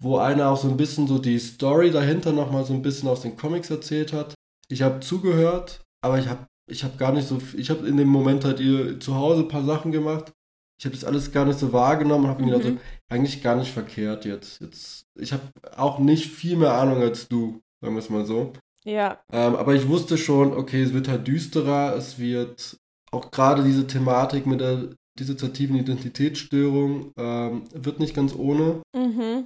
[0.00, 3.22] wo einer auch so ein bisschen so die Story dahinter nochmal so ein bisschen aus
[3.22, 4.34] den Comics erzählt hat.
[4.68, 8.08] Ich habe zugehört, aber ich habe ich hab gar nicht so, ich habe in dem
[8.08, 10.32] Moment halt ihr zu Hause ein paar Sachen gemacht.
[10.78, 12.62] Ich habe das alles gar nicht so wahrgenommen und habe mir mhm.
[12.62, 14.60] gedacht, so, eigentlich gar nicht verkehrt jetzt.
[14.60, 15.42] jetzt ich habe
[15.76, 18.52] auch nicht viel mehr Ahnung als du, sagen wir es mal so.
[18.84, 19.20] Ja.
[19.32, 22.78] Ähm, aber ich wusste schon, okay, es wird halt düsterer, es wird
[23.12, 28.82] auch gerade diese Thematik mit der dissoziativen Identitätsstörung ähm, wird nicht ganz ohne.
[28.96, 29.44] Mhm.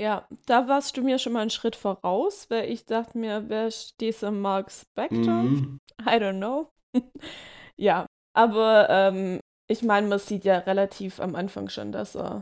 [0.00, 3.66] Ja, da warst du mir schon mal einen Schritt voraus, weil ich dachte mir, wer
[3.66, 5.42] ist dieser Mark Spector?
[5.42, 5.78] Mhm.
[6.00, 6.70] I don't know.
[7.76, 12.40] ja, aber ähm, ich meine, man sieht ja relativ am Anfang schon, dass er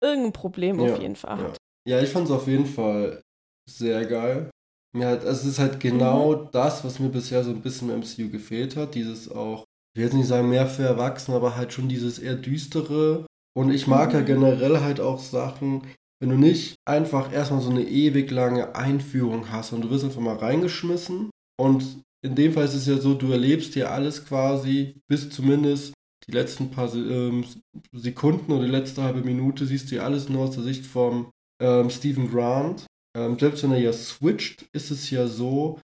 [0.00, 1.44] irgendein Problem ja, auf jeden Fall ja.
[1.44, 1.56] hat.
[1.88, 3.20] Ja, ich fand es auf jeden Fall
[3.68, 4.50] sehr geil.
[4.94, 6.48] Mir hat, also es ist halt genau mhm.
[6.52, 8.94] das, was mir bisher so ein bisschen im MCU gefehlt hat.
[8.94, 12.36] Dieses auch, ich will jetzt nicht sagen mehr für Erwachsene, aber halt schon dieses eher
[12.36, 13.26] düstere.
[13.58, 14.14] Und ich mag mhm.
[14.14, 15.82] ja generell halt auch Sachen,
[16.22, 20.20] wenn du nicht einfach erstmal so eine ewig lange Einführung hast und du wirst einfach
[20.20, 21.30] mal reingeschmissen
[21.60, 25.92] und in dem Fall ist es ja so, du erlebst dir alles quasi bis zumindest
[26.28, 27.44] die letzten paar ähm,
[27.92, 31.32] Sekunden oder die letzte halbe Minute siehst du ja alles nur aus der Sicht vom
[31.60, 32.86] ähm, Stephen Grant.
[33.18, 35.80] Ähm, selbst wenn er ja switcht, ist es ja so,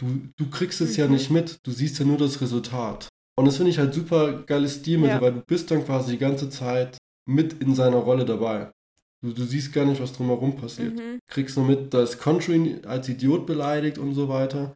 [0.00, 0.06] du,
[0.38, 1.02] du kriegst es mhm.
[1.02, 3.08] ja nicht mit, du siehst ja nur das Resultat.
[3.36, 5.20] Und das finde ich halt super geiles Stilmittel, ja.
[5.20, 6.96] weil du bist dann quasi die ganze Zeit
[7.28, 8.70] mit in seiner Rolle dabei.
[9.24, 10.96] Du, du siehst gar nicht, was drumherum passiert.
[10.96, 11.18] Mhm.
[11.30, 14.74] Kriegst nur mit, dass Country als Idiot beleidigt und so weiter.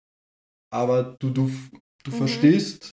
[0.73, 1.51] Aber du, du,
[2.05, 2.15] du mhm.
[2.15, 2.93] verstehst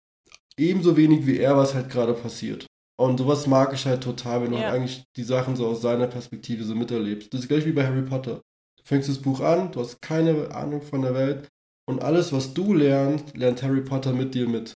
[0.56, 2.66] ebenso wenig wie er, was halt gerade passiert.
[3.00, 4.64] Und sowas mag ich halt total, wenn du ja.
[4.64, 7.32] halt eigentlich die Sachen so aus seiner Perspektive so miterlebst.
[7.32, 8.40] Das ist gleich wie bei Harry Potter.
[8.76, 11.48] Du fängst das Buch an, du hast keine Ahnung von der Welt
[11.86, 14.74] und alles, was du lernst, lernt Harry Potter mit dir mit.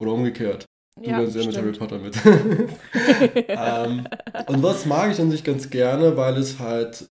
[0.00, 0.64] Oder umgekehrt.
[1.02, 2.14] Du ja, lernst ja mit Harry Potter mit.
[3.48, 4.06] ähm,
[4.46, 7.08] und was mag ich an sich ganz gerne, weil es halt,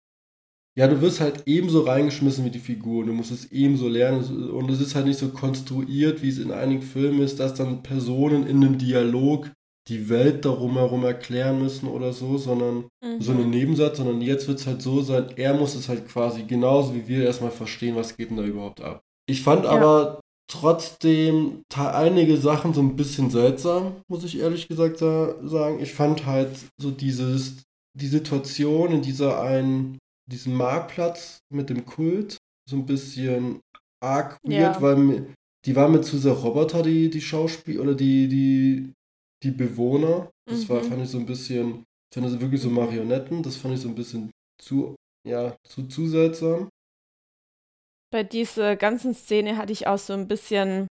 [0.77, 3.05] ja, du wirst halt ebenso reingeschmissen wie die Figur.
[3.05, 4.49] Du musst es ebenso lernen.
[4.51, 7.83] Und es ist halt nicht so konstruiert, wie es in einigen Filmen ist, dass dann
[7.83, 9.51] Personen in einem Dialog
[9.89, 13.19] die Welt darum herum erklären müssen oder so, sondern mhm.
[13.19, 16.43] so einen Nebensatz, sondern jetzt wird es halt so sein, er muss es halt quasi
[16.43, 19.03] genauso wie wir erstmal verstehen, was geht denn da überhaupt ab.
[19.25, 19.71] Ich fand ja.
[19.71, 25.79] aber trotzdem einige Sachen so ein bisschen seltsam, muss ich ehrlich gesagt sagen.
[25.79, 27.63] Ich fand halt so dieses,
[27.97, 29.97] die Situation in dieser einen,
[30.29, 32.37] diesem Marktplatz mit dem Kult
[32.69, 33.59] so ein bisschen
[34.01, 34.81] arg weird, ja.
[34.81, 35.33] weil
[35.65, 38.93] die waren mit zu sehr Roboter, die, die Schauspieler oder die, die,
[39.43, 40.29] die Bewohner.
[40.49, 40.69] Das mhm.
[40.69, 43.81] war, fand ich so ein bisschen, ich fand das wirklich so Marionetten, das fand ich
[43.81, 44.95] so ein bisschen zu,
[45.27, 46.69] ja, zu, zu seltsam
[48.13, 50.87] bei dieser ganzen Szene hatte ich auch so ein bisschen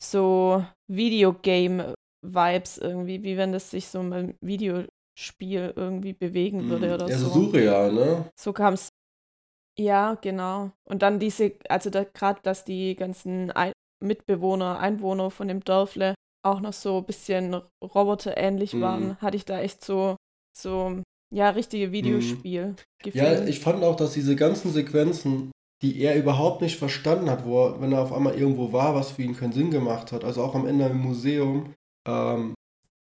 [0.00, 7.16] so Videogame-Vibes irgendwie, wie wenn das sich so ein Videospiel irgendwie bewegen würde oder ja,
[7.16, 7.28] so.
[7.28, 8.30] Ja, so surreal, ne?
[8.38, 8.90] So kam es.
[9.78, 10.70] Ja, genau.
[10.84, 13.72] Und dann diese, also da, gerade, dass die ganzen Ein
[14.04, 18.80] Mitbewohner, Einwohner von dem Dörfle auch noch so ein bisschen roboterähnlich mhm.
[18.82, 20.16] waren, hatte ich da echt so,
[20.54, 21.00] so,
[21.34, 22.76] ja, richtige Videospiel.
[23.04, 23.10] Mhm.
[23.14, 25.52] Ja, ich fand auch, dass diese ganzen Sequenzen
[25.92, 29.12] die er überhaupt nicht verstanden hat, wo er, wenn er auf einmal irgendwo war, was
[29.12, 30.24] für ihn keinen Sinn gemacht hat.
[30.24, 31.74] Also auch am Ende im Museum.
[32.06, 32.54] Ähm,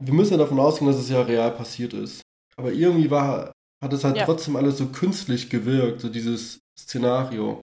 [0.03, 2.23] wir müssen ja davon ausgehen, dass es ja real passiert ist.
[2.57, 4.25] Aber irgendwie war, hat es halt ja.
[4.25, 7.61] trotzdem alles so künstlich gewirkt, so dieses Szenario.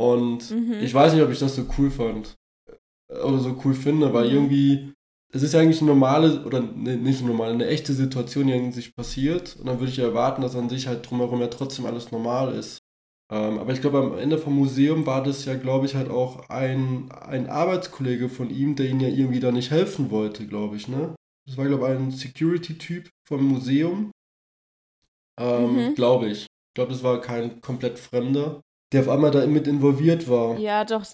[0.00, 0.74] Und mhm.
[0.80, 2.34] ich weiß nicht, ob ich das so cool fand.
[3.10, 4.34] Äh, oder so cool finde, weil mhm.
[4.34, 4.92] irgendwie,
[5.32, 8.52] es ist ja eigentlich eine normale, oder ne, nicht eine normale, eine echte Situation, die
[8.52, 9.56] in sich passiert.
[9.56, 12.54] Und dann würde ich ja erwarten, dass an sich halt drumherum ja trotzdem alles normal
[12.54, 12.78] ist.
[13.30, 16.48] Ähm, aber ich glaube, am Ende vom Museum war das ja, glaube ich, halt auch
[16.48, 20.88] ein, ein Arbeitskollege von ihm, der ihm ja irgendwie da nicht helfen wollte, glaube ich,
[20.88, 21.14] ne?
[21.46, 24.10] Das war, glaube ich, ein Security-Typ vom Museum.
[25.38, 25.94] Ähm, mhm.
[25.94, 26.42] Glaube ich.
[26.42, 28.60] Ich glaube, das war kein komplett Fremder,
[28.92, 30.58] der auf einmal da mit involviert war.
[30.58, 31.04] Ja, doch.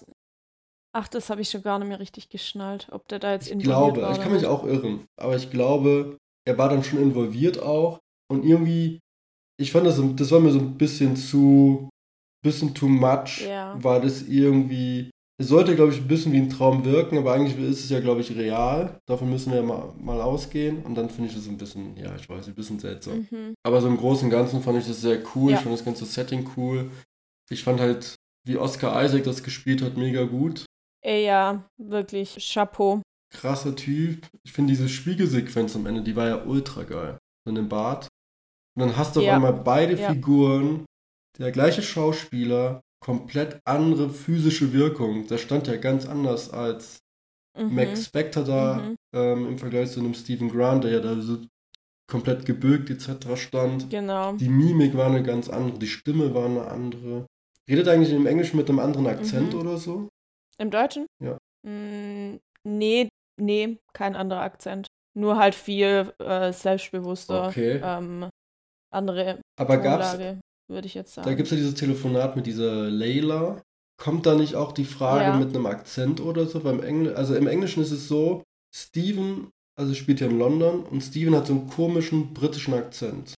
[0.93, 3.53] Ach, das habe ich schon gar nicht mehr richtig geschnallt, ob der da jetzt ich
[3.53, 4.11] involviert glaube, war.
[4.11, 7.61] Ich glaube, ich kann mich auch irren, aber ich glaube, er war dann schon involviert
[7.61, 7.99] auch
[8.31, 8.99] und irgendwie,
[9.59, 11.89] ich fand das, das war mir so ein bisschen zu
[12.45, 13.75] bisschen too much, ja.
[13.81, 15.09] war das irgendwie.
[15.37, 17.99] Es sollte, glaube ich, ein bisschen wie ein Traum wirken, aber eigentlich ist es ja,
[17.99, 18.97] glaube ich, real.
[19.05, 20.81] Davon müssen wir mal, mal ausgehen.
[20.83, 23.27] Und dann finde ich das ein bisschen, ja, ich weiß, ein bisschen seltsam.
[23.29, 23.53] Mhm.
[23.63, 25.51] Aber so im Großen und Ganzen fand ich das sehr cool.
[25.51, 25.57] Ja.
[25.57, 26.89] Ich fand das ganze Setting cool.
[27.49, 28.15] Ich fand halt,
[28.47, 30.63] wie Oscar Isaac das gespielt hat, mega gut.
[31.03, 32.37] Ey, ja, wirklich.
[32.39, 33.01] Chapeau.
[33.33, 34.25] Krasser Typ.
[34.45, 37.17] Ich finde diese Spiegelsequenz am Ende, die war ja ultra geil.
[37.45, 38.07] In dem Bart.
[38.77, 39.31] Und dann hast du ja.
[39.31, 40.13] auf einmal beide ja.
[40.13, 40.85] Figuren
[41.39, 45.27] der gleiche Schauspieler komplett andere physische Wirkung.
[45.27, 46.99] Der stand ja ganz anders als
[47.57, 47.75] mhm.
[47.75, 48.95] Max Spector da mhm.
[49.13, 51.39] ähm, im Vergleich zu einem Stephen Grant, der ja da so
[52.07, 53.35] komplett gebückt etc.
[53.35, 53.89] stand.
[53.89, 54.33] Genau.
[54.33, 57.25] Die Mimik war eine ganz andere, die Stimme war eine andere.
[57.69, 59.59] Redet eigentlich im Englischen mit einem anderen Akzent mhm.
[59.59, 60.09] oder so?
[60.57, 61.07] Im Deutschen?
[61.23, 61.37] Ja.
[61.63, 63.09] Mm, nee,
[63.41, 64.87] nee, kein anderer Akzent.
[65.17, 67.47] Nur halt viel äh, selbstbewusster.
[67.47, 67.81] Okay.
[67.83, 68.29] Ähm,
[68.91, 70.17] andere Aber gab's,
[70.67, 71.27] würde ich jetzt sagen.
[71.27, 73.61] Da gibt es ja dieses Telefonat mit dieser Layla.
[73.97, 75.37] Kommt da nicht auch die Frage ja.
[75.37, 76.59] mit einem Akzent oder so?
[76.59, 78.43] Beim Engl also im Englischen ist es so,
[78.75, 83.33] Steven, also spielt ja in London und Steven hat so einen komischen britischen Akzent.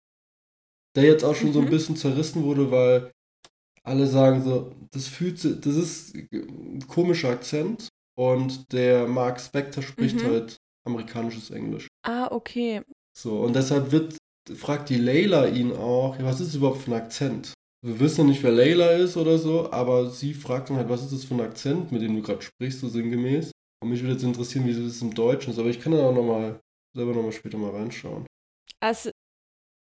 [0.95, 1.53] Der jetzt auch schon mhm.
[1.53, 1.71] so ein mhm.
[1.71, 3.12] bisschen zerrissen wurde, weil
[3.83, 9.83] alle sagen so, das fühlt sich, das ist ein komischer Akzent und der Mark Spector
[9.83, 10.25] spricht mhm.
[10.25, 11.89] halt amerikanisches Englisch.
[12.03, 12.83] Ah, okay.
[13.17, 14.17] So, und deshalb wird
[14.55, 17.53] fragt die Layla ihn auch, ja, was ist überhaupt für ein Akzent?
[17.83, 21.03] Wir wissen ja nicht, wer Layla ist oder so, aber sie fragt dann halt, was
[21.03, 23.51] ist das für ein Akzent, mit dem du gerade sprichst, so sinngemäß.
[23.83, 26.15] Und mich würde jetzt interessieren, wie das im Deutschen ist, aber ich kann da auch
[26.15, 26.61] nochmal,
[26.97, 28.27] selber nochmal später mal reinschauen.
[28.81, 29.11] Also,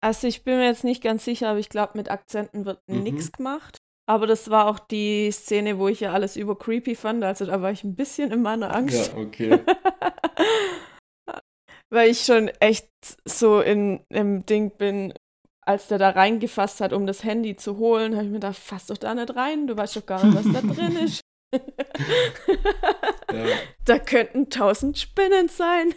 [0.01, 3.03] also ich bin mir jetzt nicht ganz sicher, aber ich glaube, mit Akzenten wird mhm.
[3.03, 3.77] nichts gemacht.
[4.09, 7.23] Aber das war auch die Szene, wo ich ja alles über creepy fand.
[7.23, 9.11] Also da war ich ein bisschen in meiner Angst.
[9.13, 9.59] Ja, okay.
[11.89, 12.89] weil ich schon echt
[13.25, 15.13] so in, im Ding bin,
[15.61, 18.87] als der da reingefasst hat, um das Handy zu holen, habe ich mir gedacht, fass
[18.87, 21.21] doch da nicht rein, du weißt doch gar nicht, was da drin ist.
[23.33, 23.45] ja.
[23.85, 25.93] Da könnten tausend Spinnen sein.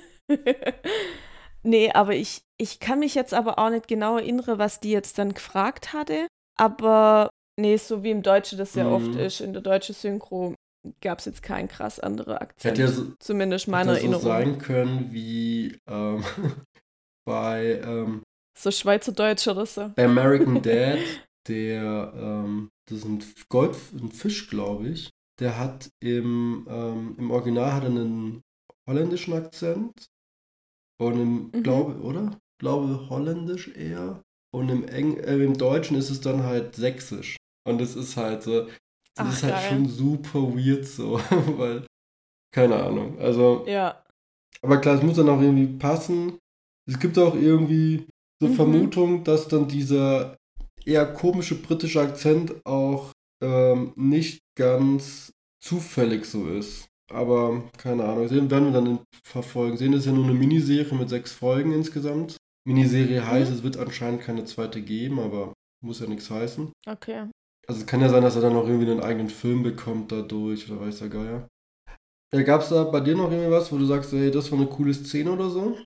[1.63, 5.19] nee, aber ich, ich kann mich jetzt aber auch nicht genau erinnern, was die jetzt
[5.19, 6.27] dann gefragt hatte.
[6.59, 8.93] Aber nee, so wie im Deutschen das ja mhm.
[8.93, 10.55] oft ist, in der deutschen Synchro
[11.01, 12.79] gab es jetzt keinen krass anderen Akzent.
[12.79, 14.23] Hätte ja so, zumindest meiner hätte Erinnerung.
[14.23, 16.25] so sein können wie ähm,
[17.27, 18.23] bei ähm,
[18.59, 19.91] so Schweizerdeutsch oder so.
[19.97, 20.99] Bei American Dad,
[21.49, 25.11] der ähm, das ist ein Gold, ein Fisch, glaube ich.
[25.39, 28.43] Der hat im, ähm, im Original hat er einen
[28.89, 30.07] holländischen Akzent
[31.01, 31.63] und im mhm.
[31.63, 36.77] glaube oder glaube holländisch eher und im Eng äh, im Deutschen ist es dann halt
[36.77, 38.67] sächsisch und es ist halt so
[39.25, 39.69] das Ach, ist halt geil.
[39.71, 41.21] schon super weird so,
[41.57, 41.87] weil,
[42.55, 43.19] keine Ahnung.
[43.19, 43.65] Also.
[43.67, 44.03] Ja.
[44.63, 46.39] Aber klar, es muss dann auch irgendwie passen.
[46.87, 48.07] Es gibt auch irgendwie
[48.43, 48.55] so mhm.
[48.55, 50.37] Vermutung, dass dann dieser
[50.85, 56.89] eher komische britische Akzent auch ähm, nicht ganz zufällig so ist.
[57.13, 59.77] Aber keine Ahnung, sehen werden wir dann verfolgen.
[59.77, 62.37] Sehen, das ist ja nur eine Miniserie mit sechs Folgen insgesamt.
[62.67, 63.57] Miniserie heißt, mhm.
[63.57, 65.53] es wird anscheinend keine zweite geben, aber
[65.83, 66.73] muss ja nichts heißen.
[66.87, 67.27] Okay.
[67.71, 70.69] Also es kann ja sein, dass er dann noch irgendwie einen eigenen Film bekommt dadurch
[70.69, 71.49] oder weiß der Geier.
[72.35, 74.67] Ja, Gab es da bei dir noch irgendwas, wo du sagst, hey, das war eine
[74.67, 75.79] coole Szene oder so?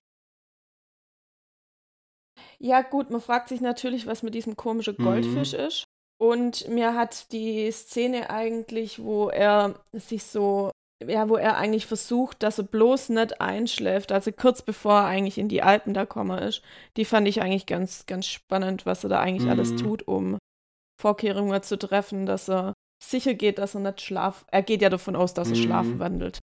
[2.57, 5.59] Ja, gut, man fragt sich natürlich, was mit diesem komischen Goldfisch mhm.
[5.59, 5.83] ist.
[6.19, 10.71] Und mir hat die Szene eigentlich, wo er sich so,
[11.07, 15.37] ja, wo er eigentlich versucht, dass er bloß nicht einschläft, also kurz bevor er eigentlich
[15.37, 16.63] in die Alpen da kommen ist,
[16.97, 19.51] die fand ich eigentlich ganz, ganz spannend, was er da eigentlich mhm.
[19.51, 20.39] alles tut, um
[21.05, 24.43] Vorkehrungen zu treffen, dass er sicher geht, dass er nicht schlaf.
[24.51, 25.61] Er geht ja davon aus, dass er mhm.
[25.61, 26.39] schlafen wandelt.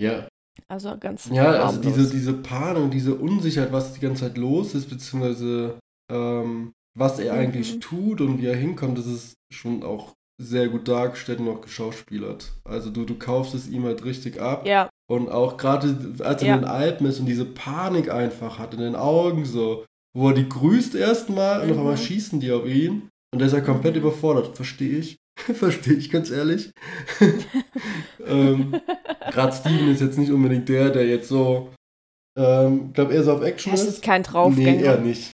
[0.00, 0.26] Ja.
[0.68, 1.28] Also ganz.
[1.30, 5.78] Ja, also diese, diese Panik, diese Unsicherheit, was die ganze Zeit los ist, beziehungsweise
[6.10, 7.40] ähm, was er mhm.
[7.40, 11.60] eigentlich tut und wie er hinkommt, das ist schon auch sehr gut dargestellt und auch
[11.60, 12.54] geschauspielert.
[12.64, 14.66] Also du, du kaufst es ihm halt richtig ab.
[14.66, 14.88] Ja.
[15.10, 16.54] Und auch gerade als er ja.
[16.54, 19.84] in den Alpen ist und diese Panik einfach hat in den Augen so,
[20.16, 21.64] wo er die grüßt erstmal mhm.
[21.64, 21.98] und auf einmal mhm.
[21.98, 23.10] schießen die auf ihn.
[23.34, 25.18] Und der ist ja komplett überfordert, verstehe ich.
[25.36, 26.70] verstehe ich ganz ehrlich.
[28.24, 28.80] ähm,
[29.32, 31.74] Gerade Steven ist jetzt nicht unbedingt der, der jetzt so,
[32.38, 33.86] ähm, glaube eher so auf Action das ist.
[33.88, 34.70] Das ist kein Draufgänger.
[34.70, 35.32] Nee, eher nicht.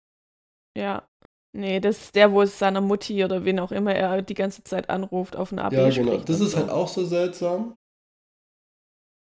[0.78, 1.08] Ja.
[1.54, 4.64] Nee, das ist der, wo es seiner Mutti oder wen auch immer er die ganze
[4.64, 6.18] Zeit anruft, auf eine AB Ja, genau.
[6.18, 6.58] Das ist so.
[6.58, 7.74] halt auch so seltsam.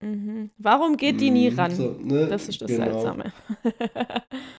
[0.03, 0.51] Mhm.
[0.59, 1.77] Warum geht die nie mhm, ran?
[1.77, 2.27] So, ne?
[2.27, 2.91] Das ist das genau.
[2.91, 3.33] Seltsame.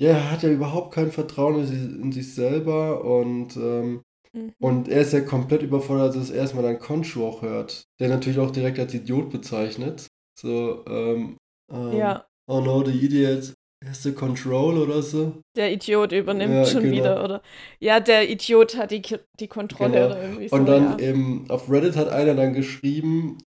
[0.00, 4.52] ja, er hat ja überhaupt kein Vertrauen in, in sich selber und, ähm, mhm.
[4.58, 8.38] und er ist ja komplett überfordert, als er erstmal dann Conchu auch hört, der natürlich
[8.38, 10.06] auch direkt als Idiot bezeichnet.
[10.38, 11.36] So, ähm,
[11.72, 12.26] ähm, ja.
[12.48, 13.54] Oh no, the idiot
[13.84, 15.40] has the control oder so.
[15.56, 16.96] Der Idiot übernimmt ja, schon genau.
[16.96, 17.42] wieder, oder?
[17.80, 19.02] Ja, der Idiot hat die,
[19.40, 20.06] die Kontrolle genau.
[20.06, 20.56] oder irgendwie so.
[20.56, 21.08] Und dann ja.
[21.08, 23.38] eben auf Reddit hat einer dann geschrieben,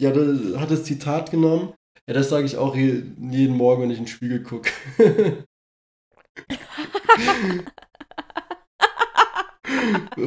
[0.00, 1.72] ja, hat das Zitat genommen,
[2.08, 4.70] ja, das sage ich auch jeden Morgen, wenn ich in den Spiegel gucke.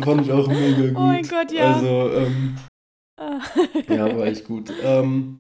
[0.04, 0.96] Fand ich auch mega gut.
[0.98, 1.74] Oh mein Gott, ja.
[1.74, 2.56] Also, ähm,
[3.88, 4.72] ja, war echt gut.
[4.84, 5.40] Ähm,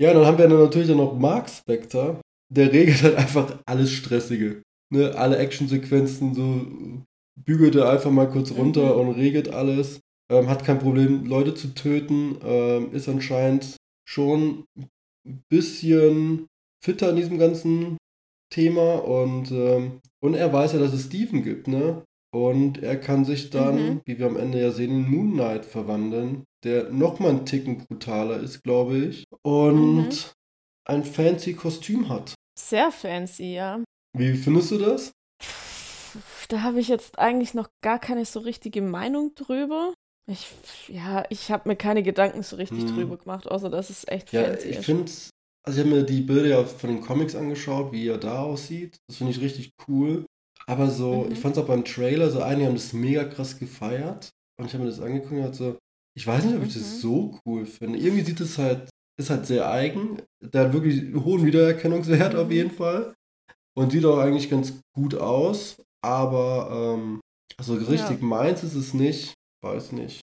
[0.00, 2.20] ja, dann haben wir dann natürlich dann noch Mark Spector.
[2.50, 4.62] Der regelt halt einfach alles Stressige.
[4.92, 5.14] Ne?
[5.14, 6.66] Alle Actionsequenzen, so
[7.44, 9.00] bügelt er einfach mal kurz runter Mhm.
[9.08, 10.00] und regelt alles.
[10.30, 12.38] Ähm, hat kein Problem, Leute zu töten.
[12.44, 13.76] Ähm, ist anscheinend
[14.08, 14.64] schon
[15.26, 16.46] ein bisschen
[16.84, 17.96] fitter in diesem ganzen
[18.52, 22.02] Thema und, ähm, und er weiß ja, dass es Steven gibt, ne?
[22.34, 24.00] Und er kann sich dann, Mhm.
[24.04, 28.38] wie wir am Ende ja sehen, in Moon Knight verwandeln, der nochmal einen Ticken brutaler
[28.40, 29.24] ist, glaube ich.
[29.42, 30.14] Und Mhm.
[30.86, 32.34] ein fancy Kostüm hat.
[32.58, 33.82] Sehr fancy, ja.
[34.16, 35.12] Wie findest du das?
[36.48, 39.92] Da habe ich jetzt eigentlich noch gar keine so richtige Meinung drüber.
[40.30, 40.46] Ich,
[40.88, 42.94] ja, ich habe mir keine Gedanken so richtig Hm.
[42.96, 45.10] drüber gemacht, außer dass es echt Ja, fancy ich finde
[45.66, 48.98] also ich habe mir die Bilder ja von den Comics angeschaut, wie er da aussieht.
[49.08, 50.24] Das finde ich richtig cool.
[50.66, 51.32] Aber so, Mhm.
[51.32, 54.30] ich fand es auch beim Trailer, so einige haben das mega krass gefeiert.
[54.58, 55.78] Und ich habe mir das angeguckt und so,
[56.16, 56.78] ich weiß nicht, ob ich Mhm.
[56.80, 57.98] das so cool finde.
[57.98, 58.88] Irgendwie sieht es halt,
[59.18, 60.22] ist halt sehr eigen.
[60.42, 62.52] Der hat wirklich einen hohen Wiedererkennungswert auf Mhm.
[62.52, 63.14] jeden Fall.
[63.76, 65.76] Und sieht auch eigentlich ganz gut aus.
[66.02, 67.20] Aber, ähm,
[67.58, 68.26] also richtig Ja.
[68.26, 69.34] meins ist es nicht.
[69.62, 70.20] Weiß nicht.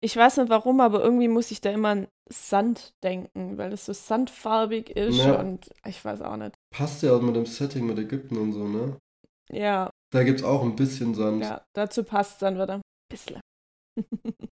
[0.00, 3.86] Ich weiß nicht warum, aber irgendwie muss ich da immer an Sand denken, weil es
[3.86, 5.38] so sandfarbig ist Ja.
[5.40, 6.54] und ich weiß auch nicht.
[6.74, 8.98] Passt ja auch mit dem Setting mit Ägypten und so, ne?
[9.50, 11.42] Ja, Da gibt es auch ein bisschen Sand.
[11.42, 13.40] ja, dazu passt dann wieder ein bisschen.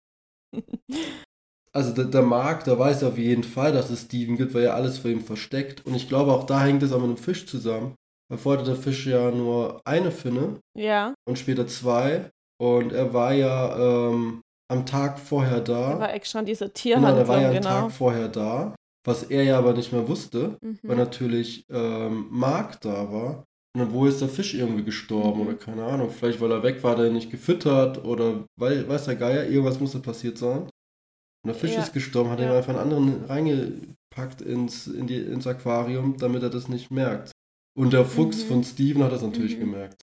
[1.74, 4.74] Also der, der Mark, der weiß auf jeden Fall, dass es Steven gibt, weil er
[4.74, 5.86] alles vor ihm versteckt.
[5.86, 7.94] Und ich glaube, auch da hängt es auch mit dem Fisch zusammen.
[8.28, 12.30] Weil vorher hatte der Fisch ja nur eine Finne ja, und später zwei.
[12.60, 15.94] Und er war ja ähm, am Tag vorher da.
[15.94, 17.88] da war extra an dieser genau, der war ja Tierhandlung, am genau.
[17.88, 18.74] Tag vorher da.
[19.04, 21.02] Was er ja aber nicht mehr wusste, weil Mhm.
[21.02, 23.44] natürlich ähm, Mark da war.
[23.74, 25.46] Und dann, wo ist der Fisch irgendwie gestorben Mhm.
[25.48, 26.10] oder keine Ahnung.
[26.10, 29.80] Vielleicht, weil er weg war, der ihn nicht gefüttert oder weil, weiß der Geier, irgendwas
[29.80, 30.62] musste passiert sein.
[31.44, 31.80] Und der Fisch Ja.
[31.80, 32.56] ist gestorben, hat Ja.
[32.56, 37.32] einfach einen anderen reingepackt ins, in die, ins Aquarium, damit er das nicht merkt.
[37.76, 38.48] Und der Fuchs Mhm.
[38.48, 39.60] von Steven hat das natürlich Mhm.
[39.60, 40.02] gemerkt.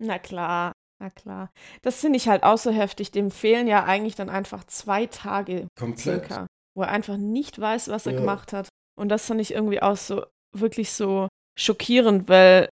[0.00, 1.50] Na klar, na klar.
[1.82, 3.10] Das finde ich halt auch so heftig.
[3.12, 5.98] Dem fehlen ja eigentlich dann einfach zwei Tage Komplett.
[6.26, 8.20] circa, wo er einfach nicht weiß, was er Ja.
[8.20, 8.68] gemacht hat.
[8.98, 10.24] Und das fand ich irgendwie auch so
[10.56, 12.68] wirklich so schockierend, weil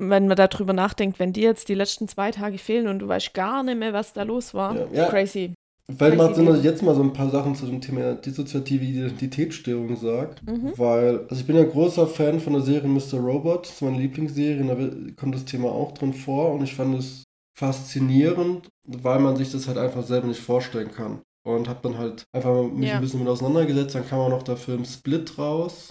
[0.00, 3.34] wenn man darüber nachdenkt, wenn dir jetzt die letzten zwei Tage fehlen und du weißt
[3.34, 5.08] gar nicht mehr, was da los war, Ja, ja.
[5.08, 5.54] crazy.
[5.90, 8.84] Vielleicht macht Sinn, dass ich jetzt mal so ein paar Sachen zu dem Thema dissoziative
[8.84, 10.36] Identitätsstörung sage.
[10.46, 10.74] Mhm.
[10.76, 13.14] Weil, also ich bin ja großer Fan von der Serie Mr.
[13.18, 13.64] Robot.
[13.64, 16.52] Das ist meine Lieblingsserie, da kommt das Thema auch drin vor.
[16.52, 17.24] Und ich fand es
[17.58, 21.20] faszinierend, weil man sich das halt einfach selber nicht vorstellen kann.
[21.46, 22.96] Und hab dann halt einfach mich Ja.
[22.96, 23.94] ein bisschen mit auseinandergesetzt.
[23.94, 25.90] Dann kam auch noch der Film Split raus.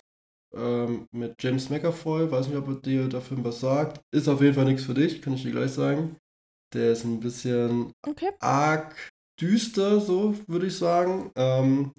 [0.56, 2.30] Ähm, mit James McAvoy.
[2.32, 4.00] Weiß nicht, ob dir der Film was sagt.
[4.14, 6.16] Ist auf jeden Fall nichts für dich, kann ich dir gleich sagen.
[6.74, 8.30] Der ist ein bisschen Okay.
[8.40, 8.96] arg
[9.42, 11.32] düster, so würde ich sagen.
[11.36, 11.92] Ähm,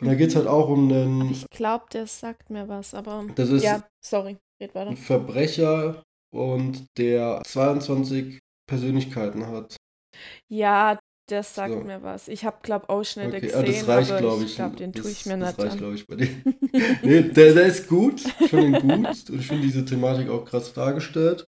[0.00, 3.24] und da geht es halt auch um einen, Ich glaube, der sagt mir was, aber.
[3.36, 4.90] das ist ja, sorry, red weiter.
[4.90, 9.76] ein Verbrecher und der 22 Persönlichkeiten hat.
[10.48, 10.98] Ja,
[11.30, 11.80] der sagt So.
[11.80, 12.28] mir was.
[12.28, 14.50] Ich habe, glaube Ausschnitte Okay, ah, gesehen, das reicht, aber glaube ich.
[14.50, 15.78] ich glaube, den tue Das- ich mir Das nicht reicht, an.
[15.78, 16.28] glaube ich, bei dir.
[17.02, 18.22] nee, der, der ist gut.
[18.40, 19.30] Ich finde ihn gut.
[19.30, 21.44] Und ich finde diese Thematik auch krass dargestellt.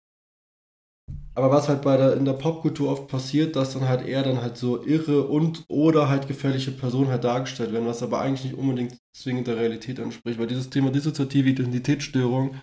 [1.34, 4.42] Aber was halt bei der, in der Popkultur oft passiert, dass dann halt eher dann
[4.42, 8.58] halt so irre und oder halt gefährliche Personen halt dargestellt werden, was aber eigentlich nicht
[8.58, 10.38] unbedingt zwingend der Realität entspricht.
[10.38, 12.56] Weil dieses Thema dissoziative Identitätsstörung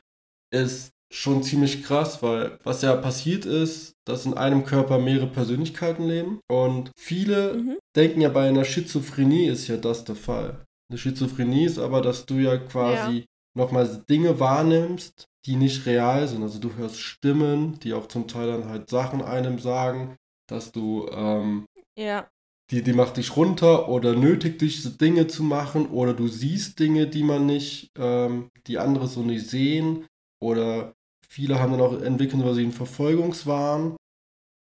[0.53, 6.03] ist schon ziemlich krass, weil was ja passiert ist, dass in einem Körper mehrere Persönlichkeiten
[6.03, 7.77] leben und viele Mhm.
[7.95, 10.65] denken ja bei einer Schizophrenie ist ja das der Fall.
[10.89, 13.25] Eine Schizophrenie ist aber, dass du ja quasi
[13.57, 16.43] nochmal Dinge wahrnimmst, die nicht real sind.
[16.43, 20.15] Also du hörst Stimmen, die auch zum Teil dann halt Sachen einem sagen,
[20.49, 21.65] dass du, ähm,
[21.95, 22.29] Ja,
[22.71, 27.07] die, die macht dich runter oder nötigt dich, Dinge zu machen oder du siehst Dinge,
[27.07, 30.05] die man nicht, ähm, die andere so nicht sehen
[30.41, 30.93] oder
[31.29, 33.95] viele haben dann auch entwickelt, was sie einen Verfolgungswahn.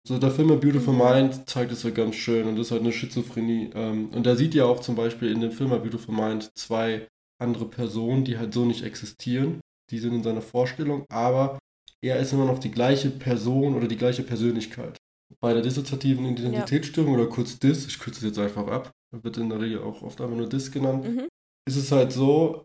[0.07, 1.01] So der Film A Beautiful Mhm.
[1.01, 3.71] Mind zeigt es ja ganz schön und das ist halt eine Schizophrenie.
[3.75, 7.09] Ähm, und da sieht ja auch zum Beispiel in dem Film A Beautiful Mind zwei
[7.43, 9.61] andere Personen, die halt so nicht existieren.
[9.91, 11.59] Die sind in seiner Vorstellung, aber
[12.03, 14.97] er ist immer noch die gleiche Person oder die gleiche Persönlichkeit.
[15.41, 19.49] Bei der dissoziativen Identitätsstörung oder kurz DIS, ich kürze es jetzt einfach ab, wird in
[19.49, 21.29] der Regel auch oft einfach nur DIS genannt, mhm.
[21.69, 22.65] ist es halt so,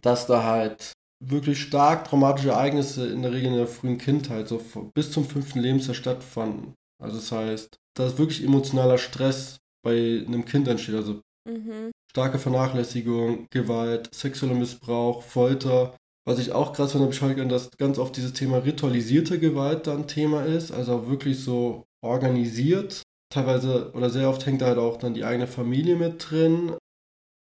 [0.00, 0.92] dass da halt
[1.22, 4.60] wirklich stark traumatische Ereignisse in der Regel in der frühen Kindheit, so
[4.94, 6.74] bis zum fünften Lebensjahr stattfanden.
[7.02, 11.90] Also das heißt, da ist wirklich emotionaler Stress bei einem Kind entsteht, also Mhm.
[12.10, 15.96] starke Vernachlässigung, Gewalt, sexueller Missbrauch, Folter.
[16.26, 20.06] Was ich auch krass finde, ich heute dass ganz oft dieses Thema ritualisierte Gewalt dann
[20.06, 23.02] Thema ist, also auch wirklich so organisiert.
[23.32, 26.76] Teilweise oder sehr oft hängt da halt auch dann die eigene Familie mit drin.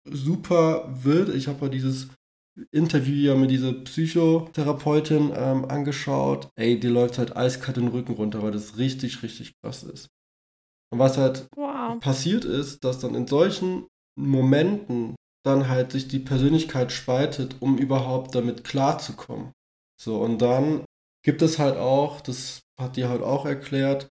[0.09, 1.35] Super wild.
[1.35, 2.09] Ich habe halt dieses
[2.71, 6.51] Interview ja mit dieser Psychotherapeutin ähm, angeschaut.
[6.57, 10.09] Ey, die läuft halt eiskalt den Rücken runter, weil das richtig, richtig krass ist.
[10.93, 11.99] Und was halt wow.
[12.01, 13.87] passiert ist, dass dann in solchen
[14.19, 19.53] Momenten dann halt sich die Persönlichkeit spaltet, um überhaupt damit klarzukommen.
[20.01, 20.85] So, und dann
[21.25, 24.09] gibt es halt auch, das hat die halt auch erklärt,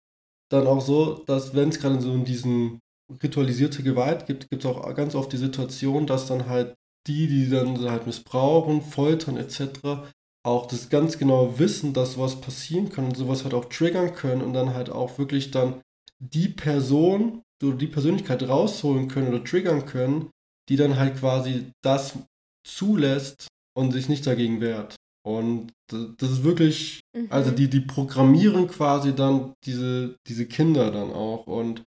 [0.50, 2.80] dann auch so, dass wenn es gerade so in diesen
[3.24, 6.76] ritualisierte Gewalt gibt, gibt es auch ganz oft die Situation, dass dann halt
[7.08, 10.08] die, die dann halt missbrauchen, foltern etc.,
[10.46, 14.42] auch das ganz genau wissen, dass sowas passieren kann und sowas halt auch triggern können
[14.42, 15.82] und dann halt auch wirklich dann
[16.20, 20.30] die Person oder die Persönlichkeit rausholen können oder triggern können,
[20.70, 22.18] die dann halt quasi das
[22.66, 24.96] zulässt und sich nicht dagegen wehrt.
[25.26, 27.28] Und das ist wirklich, mhm.
[27.30, 31.48] also die, die programmieren quasi dann diese, diese Kinder dann auch.
[31.48, 31.84] Und,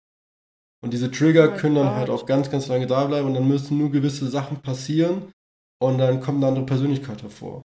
[0.82, 3.48] und diese Trigger oh können dann halt auch ganz, ganz lange da bleiben und dann
[3.48, 5.30] müssen nur gewisse Sachen passieren
[5.80, 7.62] und dann kommt eine andere Persönlichkeit hervor.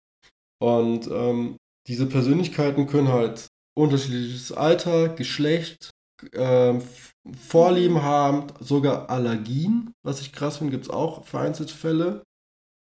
[0.62, 1.57] Und ähm,
[1.88, 3.47] diese Persönlichkeiten können halt
[3.78, 5.89] unterschiedliches Alter, Geschlecht,
[6.34, 6.80] äh,
[7.38, 12.24] Vorlieben haben, sogar Allergien, was ich krass finde, gibt es auch vereinzelt Fälle.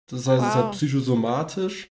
[0.09, 0.47] Das heißt, wow.
[0.47, 1.87] es ist halt psychosomatisch.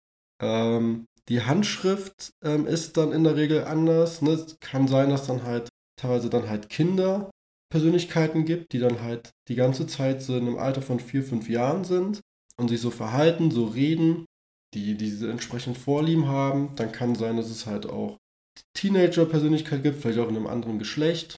[0.42, 4.22] Ähm, die Handschrift ähm, ist dann in der Regel anders.
[4.22, 4.32] Ne?
[4.32, 5.70] Es kann sein, dass dann halt
[6.00, 7.30] teilweise dann halt Kinder
[7.76, 11.50] Persönlichkeiten gibt, die dann halt die ganze Zeit so in einem Alter von vier, fünf
[11.50, 12.22] Jahren sind
[12.56, 14.24] und sich so verhalten, so reden,
[14.74, 16.74] die diese entsprechenden Vorlieben haben.
[16.78, 18.16] Dann kann sein, dass es halt auch
[18.78, 21.36] Teenager-Persönlichkeit gibt, vielleicht auch in einem anderen Geschlecht.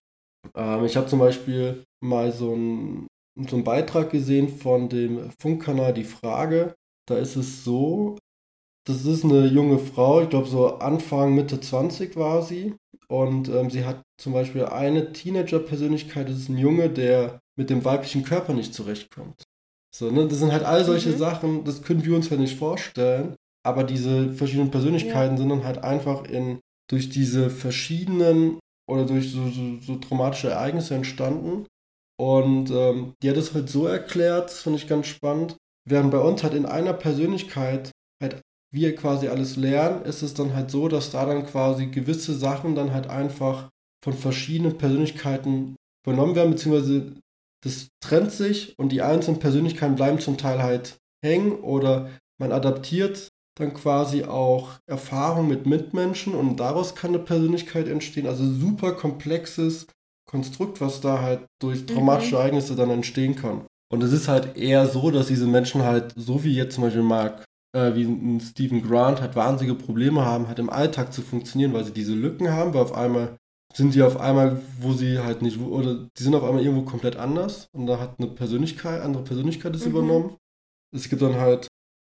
[0.56, 3.08] Ähm, ich habe zum Beispiel mal so einen,
[3.50, 6.76] so einen Beitrag gesehen von dem Funkkanal Die Frage.
[7.08, 8.20] Da ist es so,
[8.88, 12.76] das ist eine junge Frau, ich glaube so Anfang, Mitte 20 war sie.
[13.10, 17.86] Und ähm, sie hat zum Beispiel eine Teenager-Persönlichkeit, das ist ein Junge, der mit dem
[17.86, 19.44] weiblichen Körper nicht zurechtkommt.
[19.96, 20.28] So, ne?
[20.28, 21.18] Das sind halt all solche mhm.
[21.18, 23.36] Sachen, das können wir uns halt nicht vorstellen.
[23.66, 25.38] Aber diese verschiedenen Persönlichkeiten ja.
[25.38, 30.96] sind dann halt einfach in durch diese verschiedenen oder durch so, so, so traumatische Ereignisse
[30.96, 31.68] entstanden.
[32.20, 36.20] Und ähm, die hat es halt so erklärt, das fand ich ganz spannend, während bei
[36.20, 37.92] uns halt in einer Persönlichkeit
[38.22, 38.42] halt
[38.74, 42.76] wir quasi alles lernen, ist es dann halt so, dass da dann quasi gewisse Sachen
[42.76, 43.70] dann halt einfach
[44.04, 47.14] von verschiedenen Persönlichkeiten übernommen werden, beziehungsweise
[47.64, 52.10] das trennt sich und die einzelnen Persönlichkeiten bleiben zum Teil halt hängen oder
[52.40, 58.28] man adaptiert dann quasi auch Erfahrung mit Mitmenschen und daraus kann eine Persönlichkeit entstehen.
[58.28, 59.88] Also super komplexes
[60.30, 61.88] Konstrukt, was da halt durch mhm.
[61.88, 62.42] traumatische mhm.
[62.42, 63.66] Ereignisse dann entstehen kann.
[63.90, 67.04] Und es ist halt eher so, dass diese Menschen halt, so wie jetzt zum Beispiel
[67.04, 67.46] Mark,
[67.78, 71.86] äh, wie ein Stephen Grant, halt wahnsinnige Probleme haben, halt im Alltag zu funktionieren, weil
[71.86, 73.38] sie diese Lücken haben, weil auf einmal
[73.74, 77.18] sind die auf einmal, wo sie halt nicht, oder die sind auf einmal irgendwo komplett
[77.18, 79.92] anders und da hat eine Persönlichkeit, andere Persönlichkeit es mhm.
[79.92, 80.38] übernommen.
[80.96, 81.68] Es gibt dann halt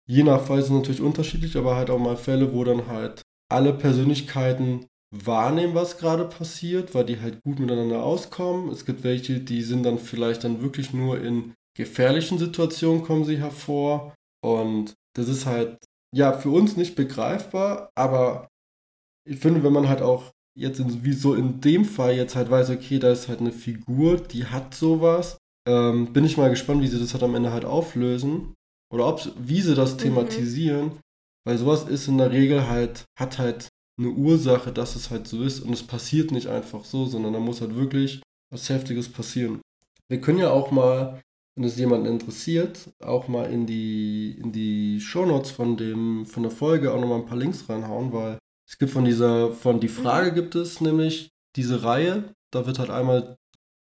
[0.07, 3.73] Je nach Fall sind natürlich unterschiedlich, aber halt auch mal Fälle, wo dann halt alle
[3.73, 8.71] Persönlichkeiten wahrnehmen, was gerade passiert, weil die halt gut miteinander auskommen.
[8.71, 13.39] Es gibt welche, die sind dann vielleicht dann wirklich nur in gefährlichen Situationen kommen sie
[13.39, 14.15] hervor.
[14.45, 15.79] Und das ist halt,
[16.15, 18.49] ja, für uns nicht begreifbar, aber
[19.29, 22.51] ich finde, wenn man halt auch jetzt in, wie so in dem Fall jetzt halt
[22.51, 26.83] weiß, okay, da ist halt eine Figur, die hat sowas, ähm, bin ich mal gespannt,
[26.83, 28.55] wie sie das halt am Ende halt auflösen.
[28.93, 29.99] Oder ob, wie sie das mhm.
[29.99, 31.01] thematisieren, mhm.
[31.45, 35.43] weil sowas ist in der Regel halt, hat halt eine Ursache, dass es halt so
[35.43, 39.61] ist und es passiert nicht einfach so, sondern da muss halt wirklich was Heftiges passieren.
[40.09, 41.21] Wir können ja auch mal,
[41.57, 46.53] wenn es jemanden interessiert, auch mal in die, in die Shownotes von, dem, von der
[46.53, 50.33] Folge auch nochmal ein paar Links reinhauen, weil es gibt von dieser, von die Frage
[50.33, 50.35] mhm.
[50.35, 53.37] gibt es nämlich diese Reihe, da wird halt einmal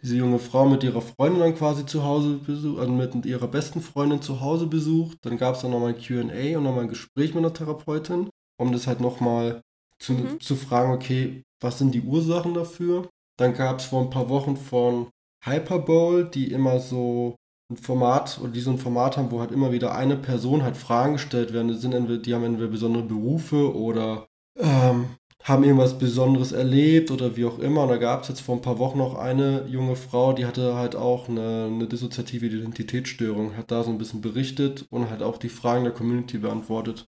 [0.02, 3.82] diese junge Frau mit ihrer Freundin dann quasi zu Hause besucht, also mit ihrer besten
[3.82, 5.18] Freundin zu Hause besucht.
[5.22, 8.72] Dann gab es dann nochmal ein QA und nochmal ein Gespräch mit einer Therapeutin, um
[8.72, 9.60] das halt nochmal
[9.98, 10.40] zu, mhm.
[10.40, 13.08] zu fragen, okay, was sind die Ursachen dafür?
[13.36, 15.08] Dann gab es vor ein paar Wochen von
[15.44, 17.36] Hyperbowl, die immer so
[17.70, 20.76] ein Format oder die so ein Format haben, wo halt immer wieder eine Person halt
[20.76, 21.68] Fragen gestellt werden.
[21.68, 24.26] Die, sind entweder, die haben entweder besondere Berufe oder
[24.58, 25.06] ähm,
[25.42, 27.84] haben irgendwas Besonderes erlebt oder wie auch immer.
[27.84, 30.74] Und da gab es jetzt vor ein paar Wochen noch eine junge Frau, die hatte
[30.74, 35.38] halt auch eine, eine dissoziative Identitätsstörung, hat da so ein bisschen berichtet und halt auch
[35.38, 37.06] die Fragen der Community beantwortet.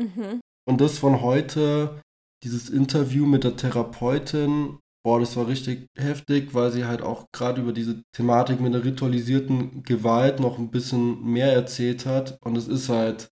[0.00, 0.40] Mhm.
[0.66, 2.00] Und das von heute,
[2.42, 7.60] dieses Interview mit der Therapeutin, boah, das war richtig heftig, weil sie halt auch gerade
[7.60, 12.38] über diese Thematik mit der ritualisierten Gewalt noch ein bisschen mehr erzählt hat.
[12.40, 13.28] Und es ist halt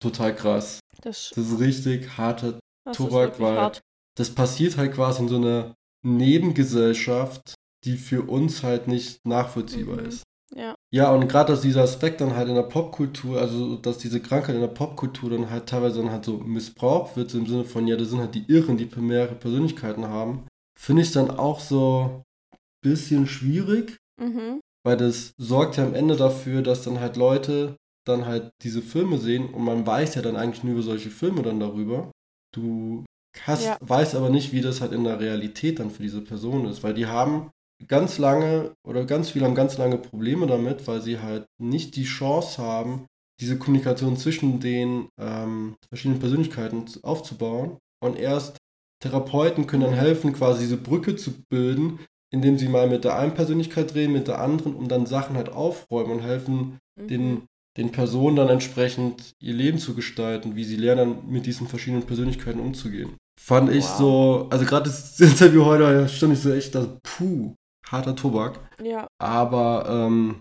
[0.00, 0.80] total krass.
[1.02, 2.58] Das, das ist richtig harter
[2.92, 3.80] Tobak, weil hart.
[4.16, 7.54] das passiert halt quasi in so einer Nebengesellschaft,
[7.84, 10.06] die für uns halt nicht nachvollziehbar mhm.
[10.06, 10.22] ist.
[10.54, 10.74] Ja.
[10.92, 14.56] Ja, und gerade dass dieser Aspekt dann halt in der Popkultur, also dass diese Krankheit
[14.56, 17.96] in der Popkultur dann halt teilweise dann halt so missbraucht wird, im Sinne von, ja,
[17.96, 20.48] das sind halt die Irren, die primäre Persönlichkeiten haben,
[20.80, 24.60] finde ich dann auch so ein bisschen schwierig, Mhm.
[24.84, 27.76] weil das sorgt ja am Ende dafür, dass dann halt Leute
[28.06, 31.42] dann halt diese Filme sehen und man weiß ja dann eigentlich nur über solche Filme
[31.42, 32.10] dann darüber.
[32.54, 33.04] Du
[33.42, 33.76] hast, Ja.
[33.80, 36.94] weißt aber nicht, wie das halt in der Realität dann für diese Person ist, weil
[36.94, 37.50] die haben
[37.86, 42.04] ganz lange oder ganz viele haben ganz lange Probleme damit, weil sie halt nicht die
[42.04, 43.06] Chance haben,
[43.40, 47.78] diese Kommunikation zwischen den ähm, verschiedenen Persönlichkeiten aufzubauen.
[48.02, 48.56] Und erst
[49.00, 51.98] Therapeuten können dann helfen, quasi diese Brücke zu bilden,
[52.32, 55.50] indem sie mal mit der einen Persönlichkeit reden, mit der anderen, um dann Sachen halt
[55.50, 57.08] aufräumen und helfen, Mhm.
[57.08, 57.42] den,
[57.76, 62.60] den Personen dann entsprechend ihr Leben zu gestalten, wie sie lernen, mit diesen verschiedenen Persönlichkeiten
[62.60, 63.16] umzugehen.
[63.40, 63.96] Fand ich Wow.
[63.98, 67.54] so, also gerade das Interview heute stand ich so echt, das, puh,
[67.86, 68.60] harter Tobak.
[68.84, 69.06] Ja.
[69.18, 70.40] Aber ähm,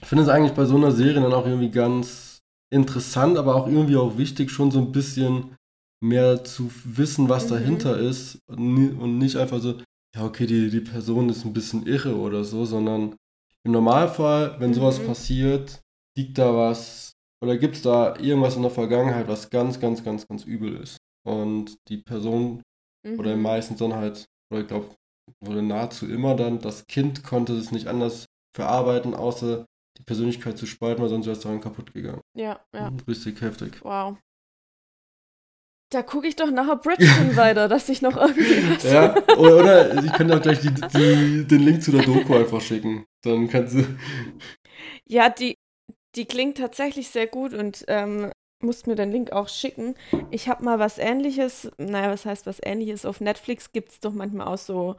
[0.00, 2.40] ich finde es eigentlich bei so einer Serie dann auch irgendwie ganz
[2.72, 5.56] interessant, aber auch irgendwie auch wichtig, schon so ein bisschen
[6.02, 7.54] mehr zu wissen, was Mhm.
[7.54, 9.78] dahinter ist und ni- und nicht einfach so,
[10.14, 13.16] ja, okay, die, die Person ist ein bisschen irre oder so, sondern
[13.64, 15.06] im Normalfall, wenn sowas Mhm.
[15.06, 15.80] passiert,
[16.16, 20.26] liegt da was oder gibt es da irgendwas in der Vergangenheit, was ganz, ganz, ganz,
[20.26, 20.96] ganz übel ist.
[21.26, 22.62] Und die Person
[23.18, 23.42] oder Mhm.
[23.42, 24.94] meistens dann halt, oder ich glaube,
[25.42, 28.26] wurde nahezu immer dann, das Kind konnte es nicht anders
[28.56, 29.64] verarbeiten, außer
[29.98, 32.20] die Persönlichkeit zu spalten, weil sonst wäre es daran kaputt gegangen.
[32.36, 32.90] Ja, ja.
[33.06, 33.80] Richtig heftig.
[33.84, 34.18] Wow.
[35.90, 38.84] Da gucke ich doch nachher Bridgerton weiter, dass ich noch irgendwie was.
[38.84, 42.60] Ja, oder, oder ich kann auch gleich die, die, den Link zu der Doku einfach
[42.60, 43.04] schicken.
[43.22, 43.84] Dann kannst du.
[45.12, 45.56] Ja, die,
[46.14, 48.30] die klingt tatsächlich sehr gut und ähm,
[48.62, 49.96] musst mir den Link auch schicken.
[50.30, 53.04] Ich habe mal was ähnliches, naja, was heißt was ähnliches?
[53.04, 54.94] Auf Netflix gibt es doch manchmal auch so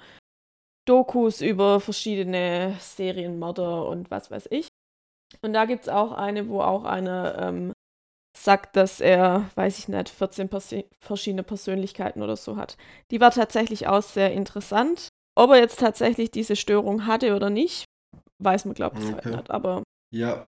[0.86, 4.68] Dokus über verschiedene Serienmörder und was weiß ich.
[5.42, 7.74] Und da gibt es auch eine, wo auch einer ähm,
[8.38, 12.78] sagt, dass er, weiß ich nicht, 14 Persi verschiedene Persönlichkeiten oder so hat.
[13.12, 15.10] Die war tatsächlich auch sehr interessant.
[15.36, 17.86] Ob er jetzt tatsächlich diese Störung hatte oder nicht,
[18.40, 19.14] weiß man, glaube ich, Okay.
[19.16, 19.52] halt nicht.
[19.52, 20.46] Aber Ja,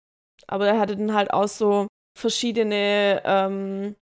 [0.46, 1.86] aber er hatte dann halt auch so
[2.18, 3.94] verschiedene, ähm,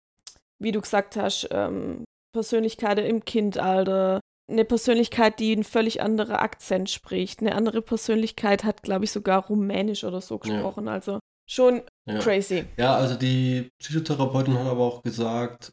[0.60, 4.20] wie du gesagt hast, ähm, Persönlichkeiten im Kindalter.
[4.50, 7.40] Eine Persönlichkeit, die einen völlig anderen Akzent spricht.
[7.40, 10.40] Eine andere Persönlichkeit hat, glaube ich, sogar Rumänisch oder so Ja.
[10.40, 10.88] gesprochen.
[10.88, 11.18] Also
[11.48, 12.18] schon ja.
[12.18, 12.64] crazy.
[12.76, 15.72] Ja, also die Psychotherapeutin hat aber auch gesagt,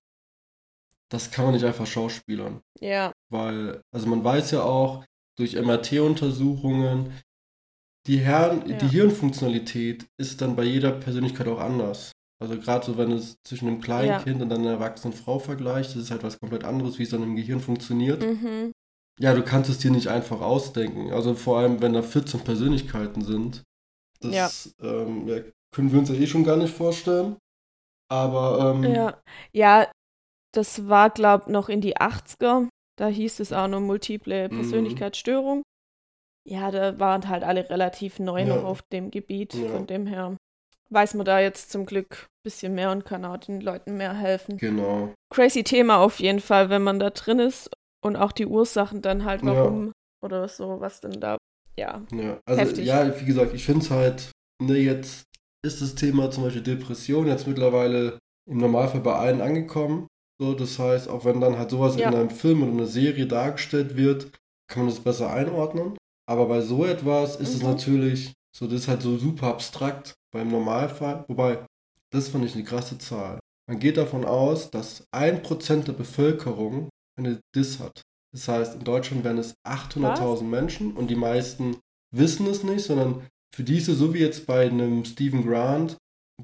[1.10, 2.62] das kann man nicht einfach schauspielern.
[2.80, 5.06] Ja, Weil, also man weiß ja auch
[5.38, 7.14] durch MRT-Untersuchungen,
[8.08, 8.56] die, Ja.
[8.56, 12.12] die Hirnfunktionalität ist dann bei jeder Persönlichkeit auch anders.
[12.40, 14.20] Also gerade so, wenn es zwischen einem kleinen Ja.
[14.22, 17.24] Kind und einer erwachsenen Frau vergleicht, das ist halt was komplett anderes, wie es dann
[17.24, 18.22] im Gehirn funktioniert.
[18.22, 18.72] mhm.
[19.18, 21.14] Ja, du kannst es dir nicht einfach ausdenken.
[21.14, 23.64] Also vor allem, wenn da 14 Persönlichkeiten sind.
[24.20, 25.38] Das ähm, ja,
[25.76, 27.36] können wir uns ja eh schon gar nicht vorstellen.
[28.10, 29.18] Aber ähm, ja.
[29.52, 29.92] Ja,
[30.54, 32.68] das war, glaube ich, noch in die 80er.
[32.98, 34.56] Da hieß es auch noch multiple Mhm.
[34.56, 35.64] Persönlichkeitsstörung.
[36.48, 38.56] Ja, da waren halt alle relativ neu Ja.
[38.56, 39.54] noch auf dem Gebiet.
[39.56, 39.70] Ja.
[39.70, 40.38] Von dem her
[40.92, 44.14] weiß man da jetzt zum Glück ein bisschen mehr und kann auch den Leuten mehr
[44.14, 44.58] helfen.
[44.58, 45.14] genau.
[45.34, 47.70] Crazy Thema auf jeden Fall, wenn man da drin ist
[48.04, 49.48] und auch die Ursachen dann halt, Ja.
[49.56, 49.92] warum
[50.24, 51.38] oder so, was denn da,
[51.78, 52.04] ja.
[52.12, 52.86] Ja, also Heftig.
[52.86, 55.26] ja, wie gesagt, ich finde es halt, ne, jetzt
[55.66, 60.08] ist das Thema zum Beispiel Depression jetzt mittlerweile im Normalfall bei allen angekommen.
[60.40, 62.10] So, das heißt, auch wenn dann halt sowas Ja.
[62.10, 64.32] in einem Film oder einer Serie dargestellt wird,
[64.72, 65.98] kann man das besser einordnen.
[66.28, 67.70] Aber bei so etwas ist es Mhm.
[67.70, 71.24] natürlich, so, das ist halt so super abstrakt beim Normalfall.
[71.28, 71.66] Wobei,
[72.12, 73.40] das fand ich eine krasse Zahl.
[73.70, 78.02] Man geht davon aus, dass 1% der Bevölkerung eine Dis hat.
[78.34, 81.78] Das heißt, in Deutschland wären es 800.000 Menschen und die meisten
[82.14, 83.26] wissen es nicht, sondern
[83.56, 85.96] für diese, so wie jetzt bei einem Stephen Grant,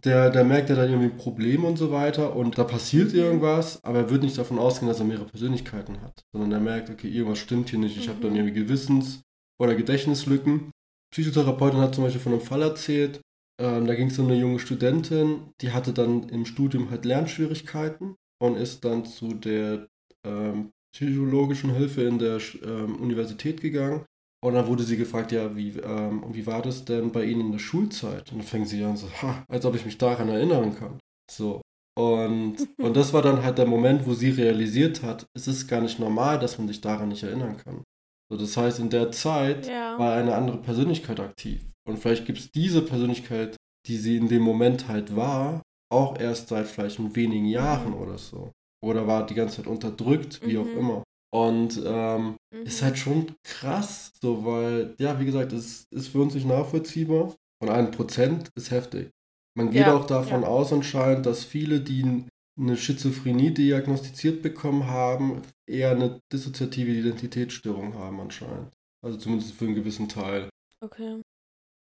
[0.06, 4.00] der, der merkt ja dann irgendwie Probleme und so weiter und da passiert irgendwas, aber
[4.00, 7.40] er wird nicht davon ausgehen, dass er mehrere Persönlichkeiten hat, sondern er merkt, okay, irgendwas
[7.40, 8.38] stimmt hier nicht, ich habe dann Mhm.
[8.38, 9.22] irgendwie Gewissens-
[9.62, 10.72] oder Gedächtnislücken.
[11.14, 13.20] Psychotherapeutin hat zum Beispiel von einem Fall erzählt,
[13.62, 18.16] ähm, da ging es um eine junge Studentin, die hatte dann im Studium halt Lernschwierigkeiten
[18.42, 19.88] und ist dann zu der
[20.26, 24.06] ähm, psychologischen Hilfe in der ähm, Universität gegangen.
[24.44, 27.52] Und dann wurde sie gefragt, ja, wie, ähm, wie war das denn bei Ihnen in
[27.52, 28.32] der Schulzeit?
[28.32, 31.00] Und dann fängt sie an so, ha, als ob ich mich daran erinnern kann.
[31.32, 31.62] So.
[32.00, 35.82] Und, und das war dann halt der Moment, wo sie realisiert hat, es ist gar
[35.82, 37.84] nicht normal, dass man sich daran nicht erinnern kann.
[38.32, 40.00] So, das heißt, in der Zeit Ja.
[40.00, 41.64] war eine andere Persönlichkeit aktiv.
[41.88, 43.56] Und vielleicht gibt es diese Persönlichkeit,
[43.88, 45.62] die sie in dem Moment halt war,
[45.92, 48.52] auch erst seit vielleicht wenigen Jahren oder so.
[48.84, 50.78] Oder war die ganze Zeit unterdrückt, wie auch Mhm.
[50.80, 51.04] immer.
[51.34, 52.64] Und ähm, Mhm.
[52.66, 57.34] ist halt schon krass, so, weil, ja, wie gesagt, es ist für uns nicht nachvollziehbar.
[57.62, 59.10] Und ein Prozent ist heftig.
[59.58, 60.48] Man geht Ja, auch davon ja.
[60.48, 62.26] aus anscheinend, dass viele, die
[62.60, 68.74] eine Schizophrenie diagnostiziert bekommen haben, eher eine dissoziative Identitätsstörung haben anscheinend.
[69.04, 70.50] Also zumindest für einen gewissen Teil.
[70.82, 71.22] Okay.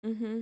[0.06, 0.42] Mhm.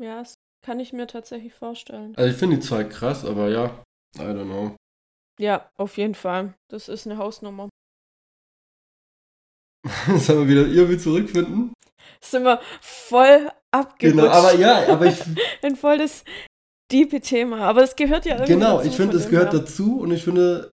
[0.00, 2.14] Ja, das kann ich mir tatsächlich vorstellen.
[2.16, 3.82] Also ich finde die zwei krass, aber ja,
[4.16, 4.76] I don't know.
[5.40, 6.52] Ja, auf jeden Fall.
[6.68, 7.70] Das ist eine Hausnummer.
[9.88, 11.72] Haben wir wieder irgendwie zurückfinden.
[12.22, 14.18] Sind wir voll abgerutscht.
[14.18, 15.18] Genau, aber ja, aber ich,
[15.62, 16.24] Ein voll das
[16.92, 17.60] diepe Thema.
[17.60, 19.60] Aber es gehört ja irgendwie genau, dazu, ich finde, es gehört her.
[19.60, 20.70] dazu und ich finde,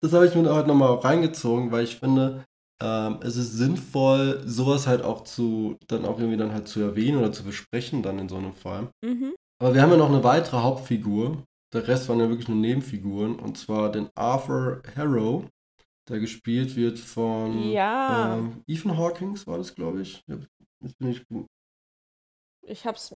[0.00, 2.44] das habe ich mir heute nochmal reingezogen, weil ich finde,
[2.80, 7.18] ähm, es ist sinnvoll, sowas halt auch zu, dann auch irgendwie dann halt zu erwähnen
[7.18, 8.90] oder zu besprechen dann in so einem Fall.
[9.04, 9.34] Mhm.
[9.60, 11.42] Aber wir haben ja noch eine weitere Hauptfigur.
[11.72, 13.38] Der Rest waren ja wirklich nur Nebenfiguren.
[13.38, 15.44] Und zwar den Arthur Harrow,
[16.08, 20.22] der gespielt wird von Ja, ähm, Ethan Hawkins, war das, glaube ich.
[20.26, 21.46] Jetzt bin ich gut.
[22.62, 23.14] ich hab's,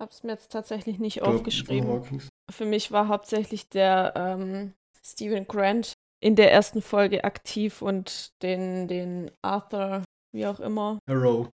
[0.00, 2.20] hab's mir jetzt tatsächlich nicht Ich glaub, aufgeschrieben.
[2.50, 4.72] Für mich war hauptsächlich der ähm,
[5.04, 11.48] Stephen Grant in der ersten Folge aktiv und den, den Arthur, wie auch immer, Harrow.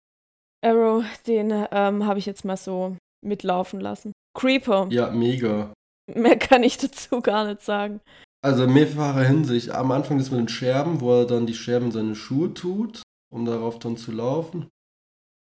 [0.63, 4.11] Arrow, den ähm, habe ich jetzt mal so mitlaufen lassen.
[4.37, 5.73] Creeper, Ja, mega.
[6.15, 8.01] Mehr kann ich dazu gar nicht sagen.
[8.41, 9.71] Also in mehrfacher Hinsicht.
[9.71, 13.01] Am Anfang ist mit den Scherben, wo er dann die Scherben in seine Schuhe tut,
[13.31, 14.69] um darauf dann zu laufen.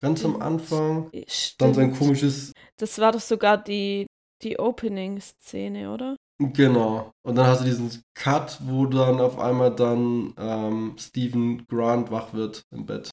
[0.01, 0.43] Ganz am Mhm.
[0.43, 1.11] Anfang.
[1.59, 1.99] Dann sein Stimmt.
[1.99, 4.07] komisches Das war doch sogar die,
[4.43, 6.17] die Opening-Szene, oder?
[6.41, 7.11] Genau.
[7.27, 12.33] Und dann hast du diesen Cut, wo dann auf einmal dann ähm, Stephen Grant wach
[12.33, 13.11] wird im Bett.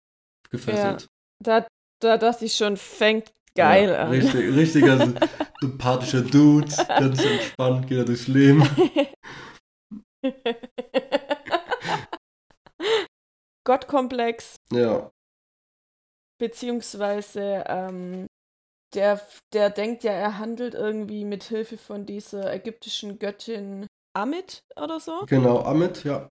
[0.52, 1.08] Gefesselt.
[1.44, 1.66] Da,
[2.02, 4.10] da dachte ich schon, fängt geil Ja, an.
[4.12, 5.00] Richtig, richtiger
[5.62, 6.68] sympathischer Dude.
[6.88, 8.68] Ganz entspannt geht er durchs Leben.
[13.66, 15.12] Gottkomplex, Ja.
[16.40, 18.28] beziehungsweise ähm,
[18.94, 19.20] der,
[19.54, 25.26] der denkt ja, er handelt irgendwie mit Hilfe von dieser ägyptischen Göttin Amit oder so.
[25.28, 26.30] Genau, Amit, ja.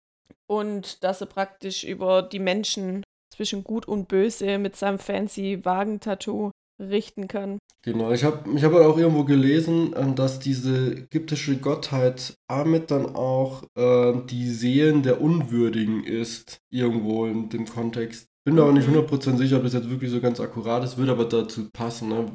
[0.46, 3.02] Und dass er praktisch über die Menschen
[3.34, 6.50] zwischen Gut und Böse mit seinem fancy Wagentattoo
[6.82, 7.58] richten kann.
[7.84, 8.12] Genau.
[8.12, 13.64] Ich habe ich hab auch irgendwo gelesen, ähm, dass diese ägyptische Gottheit Amit dann auch
[13.76, 16.58] ähm, die Seelen der Unwürdigen ist.
[16.70, 18.26] Irgendwo in dem Kontext.
[18.44, 18.94] Bin mir aber nicht Mhm.
[18.96, 22.08] 100% sicher, ob das jetzt wirklich so ganz akkurat ist, würde aber dazu passen.
[22.08, 22.26] Ne?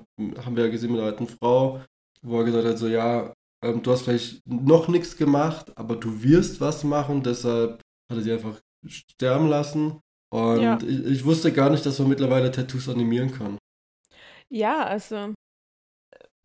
[0.45, 1.81] Haben wir ja gesehen mit der alten Frau,
[2.21, 3.33] wo er gesagt hat, so ja,
[3.63, 8.21] ähm, du hast vielleicht noch nichts gemacht, aber du wirst was machen, deshalb hat er
[8.21, 9.99] sie einfach sterben lassen.
[10.33, 10.77] Und Ja.
[10.85, 13.57] ich, ich wusste gar nicht, dass man mittlerweile Tattoos animieren kann.
[14.53, 15.33] Ja, also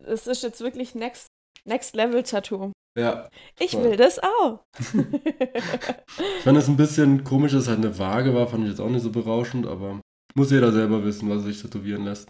[0.05, 1.27] es ist jetzt wirklich Next,
[1.65, 2.73] Next Level Tattoo.
[2.99, 3.29] Ja,
[3.59, 3.85] Ich Voll.
[3.85, 4.61] will das auch.
[4.79, 8.81] ich fand es ein bisschen komisch, dass es halt eine Waage war, fand ich jetzt
[8.81, 10.01] auch nicht so berauschend, aber
[10.35, 12.29] muss jeder selber wissen, was er sich tätowieren lässt.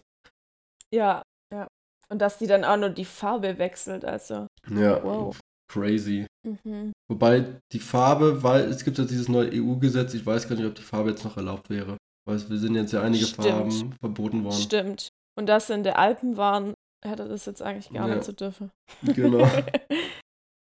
[0.93, 1.67] ja, ja.
[2.09, 4.47] Und dass die dann auch nur die Farbe wechselt, also.
[4.69, 5.39] Ja, Wow.
[5.73, 6.27] crazy.
[6.47, 6.93] Mhm.
[7.11, 10.75] Wobei die Farbe, weil es gibt ja dieses neue EU-Gesetz, ich weiß gar nicht, ob
[10.75, 11.97] die Farbe jetzt noch erlaubt wäre.
[12.29, 13.49] Weil wir sind jetzt ja einige Stimmt.
[13.49, 14.61] Farben verboten worden.
[14.61, 15.09] Stimmt.
[15.39, 16.75] Und dass sie in der Alpen waren,
[17.05, 18.15] hätte das jetzt eigentlich gar Ja.
[18.15, 18.71] nicht so dürfen.
[19.03, 19.47] Genau.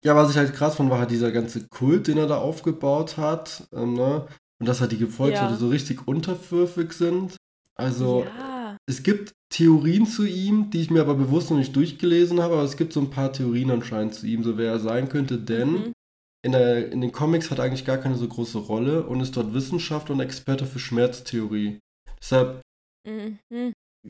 [0.04, 3.16] Ja, was ich halt krass fand, war halt dieser ganze Kult, den er da aufgebaut
[3.16, 3.66] hat.
[3.74, 4.28] Ähm, ne?
[4.60, 5.56] Und dass halt die Gefolgsleute Ja.
[5.58, 7.36] so richtig unterwürfig sind.
[7.74, 8.76] Also, ja.
[8.88, 12.62] es gibt Theorien zu ihm, die ich mir aber bewusst noch nicht durchgelesen habe, aber
[12.62, 15.72] es gibt so ein paar Theorien anscheinend zu ihm, so wer er sein könnte, denn
[15.72, 15.92] Mhm.
[16.44, 19.36] in, der, in den Comics hat er eigentlich gar keine so große Rolle und ist
[19.36, 21.80] dort Wissenschaftler und Experte für Schmerztheorie.
[22.20, 22.60] Deshalb
[23.08, 23.38] Mhm.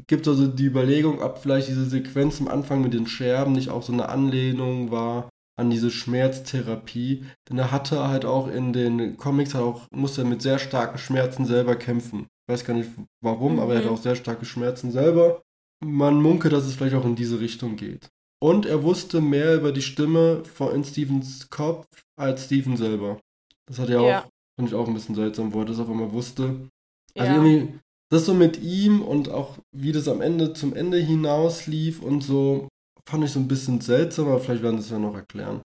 [0.07, 3.71] Gibt es also die Überlegung, ob vielleicht diese Sequenz am Anfang mit den Scherben nicht
[3.71, 5.29] auch so eine Anlehnung war
[5.59, 7.25] an diese Schmerztherapie.
[7.49, 10.99] Denn er hatte halt auch in den Comics halt auch, musste er mit sehr starken
[10.99, 12.27] Schmerzen selber kämpfen.
[12.49, 12.91] Ich weiß gar nicht
[13.23, 13.95] warum, aber er hatte Mhm.
[13.95, 15.43] auch sehr starke Schmerzen selber.
[15.85, 18.09] Man munkelt, dass es vielleicht auch in diese Richtung geht.
[18.43, 21.87] Und er wusste mehr über die Stimme von in Stevens Kopf
[22.19, 23.19] als Steven selber.
[23.67, 24.21] Das hat er Ja.
[24.21, 24.29] auch,
[24.59, 26.69] fand ich auch ein bisschen seltsam, wo er das auf einmal wusste.
[27.17, 27.43] Also ja.
[27.43, 27.79] irgendwie,
[28.11, 32.23] das so mit ihm und auch wie das am Ende zum Ende hinaus lief und
[32.23, 32.69] so,
[33.09, 35.61] fand ich so ein bisschen seltsam, aber vielleicht werden sie es ja noch erklären.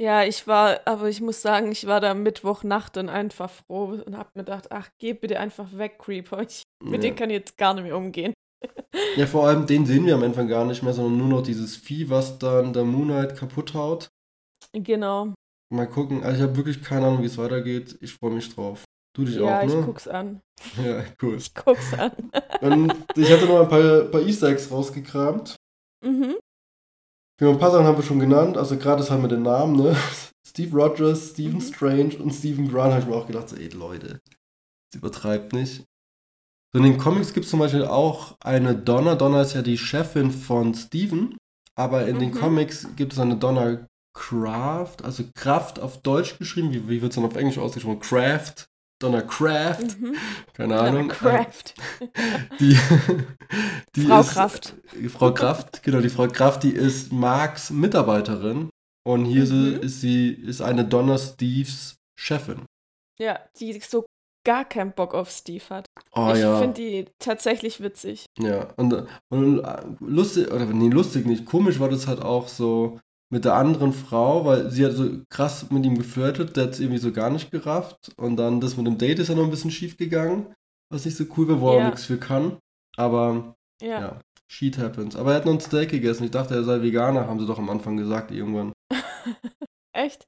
[0.00, 4.16] ja, ich war, aber ich muss sagen, ich war da Mittwochnacht dann einfach froh und
[4.16, 6.42] hab mir gedacht, ach, geh bitte einfach weg, Creeper.
[6.42, 7.10] Ich, mit Ja.
[7.10, 8.34] dem kann ich jetzt gar nicht mehr umgehen.
[9.16, 11.76] ja, vor allem den sehen wir am Anfang gar nicht mehr, sondern nur noch dieses
[11.76, 14.08] Vieh, was dann der Moonlight kaputt haut.
[14.72, 15.32] Genau.
[15.72, 17.96] Mal gucken, also ich habe wirklich keine Ahnung, wie es weitergeht.
[18.00, 18.84] Ich freue mich drauf.
[19.16, 19.82] Du dich Ja, auch, ich ne?
[19.84, 20.40] guck's an.
[20.84, 21.36] Ja, cool.
[21.36, 22.12] Ich guck's an.
[22.60, 25.56] Und ich hatte noch ein paar, paar Easter Eggs rausgekramt.
[26.02, 26.36] mhm.
[27.40, 29.76] Ja, ein paar Sachen haben wir schon genannt, also gerade das halt mit den Namen,
[29.76, 29.96] ne?
[30.46, 31.60] Steve Rogers, Stephen Mhm.
[31.60, 34.20] Strange und Stephen Grant habe ich mir auch gedacht, so, ey Leute,
[34.92, 35.84] das übertreibt nicht.
[36.72, 39.14] So in den Comics gibt es zum Beispiel auch eine Donna.
[39.16, 41.36] Donna ist ja die Chefin von Steven,
[41.74, 42.20] aber in mhm.
[42.20, 46.72] den Comics gibt es eine Donna Craft, also Kraft auf Deutsch geschrieben.
[46.72, 48.00] Wie, wie wird es dann auf Englisch ausgesprochen?
[48.00, 48.64] Craft.
[48.98, 49.98] Donna Craft.
[50.00, 50.16] Mhm.
[50.54, 51.08] Keine Ahnung.
[51.08, 51.74] Craft.
[52.60, 52.78] Die,
[53.94, 54.74] die Frau ist, Kraft.
[55.08, 58.70] Frau Kraft, genau, die Frau Kraft, die ist Marks Mitarbeiterin
[59.06, 59.80] und hier mhm.
[59.80, 62.64] ist sie ist eine Donna Steves Chefin.
[63.18, 64.04] Ja, die so
[64.44, 65.86] gar keinen Bock auf Steve hat.
[66.12, 66.58] Oh, ich ja.
[66.58, 68.26] finde die tatsächlich witzig.
[68.38, 69.62] Ja, und, und
[70.00, 73.00] lustig, oder nee, lustig nicht, komisch war das halt auch so
[73.32, 76.80] mit der anderen Frau, weil sie hat so krass mit ihm geflirtet, der hat es
[76.80, 78.12] irgendwie so gar nicht gerafft.
[78.16, 80.54] Und dann das mit dem Date ist ja noch ein bisschen schief gegangen,
[80.90, 81.86] was nicht so cool war, wo er ja.
[81.86, 82.58] nichts für kann.
[82.96, 84.00] Aber ja.
[84.00, 85.16] ja, shit happens.
[85.16, 86.24] Aber er hat noch ein Steak gegessen.
[86.24, 88.72] Ich dachte, er sei Veganer, haben sie doch am Anfang gesagt irgendwann.
[89.92, 90.26] Echt?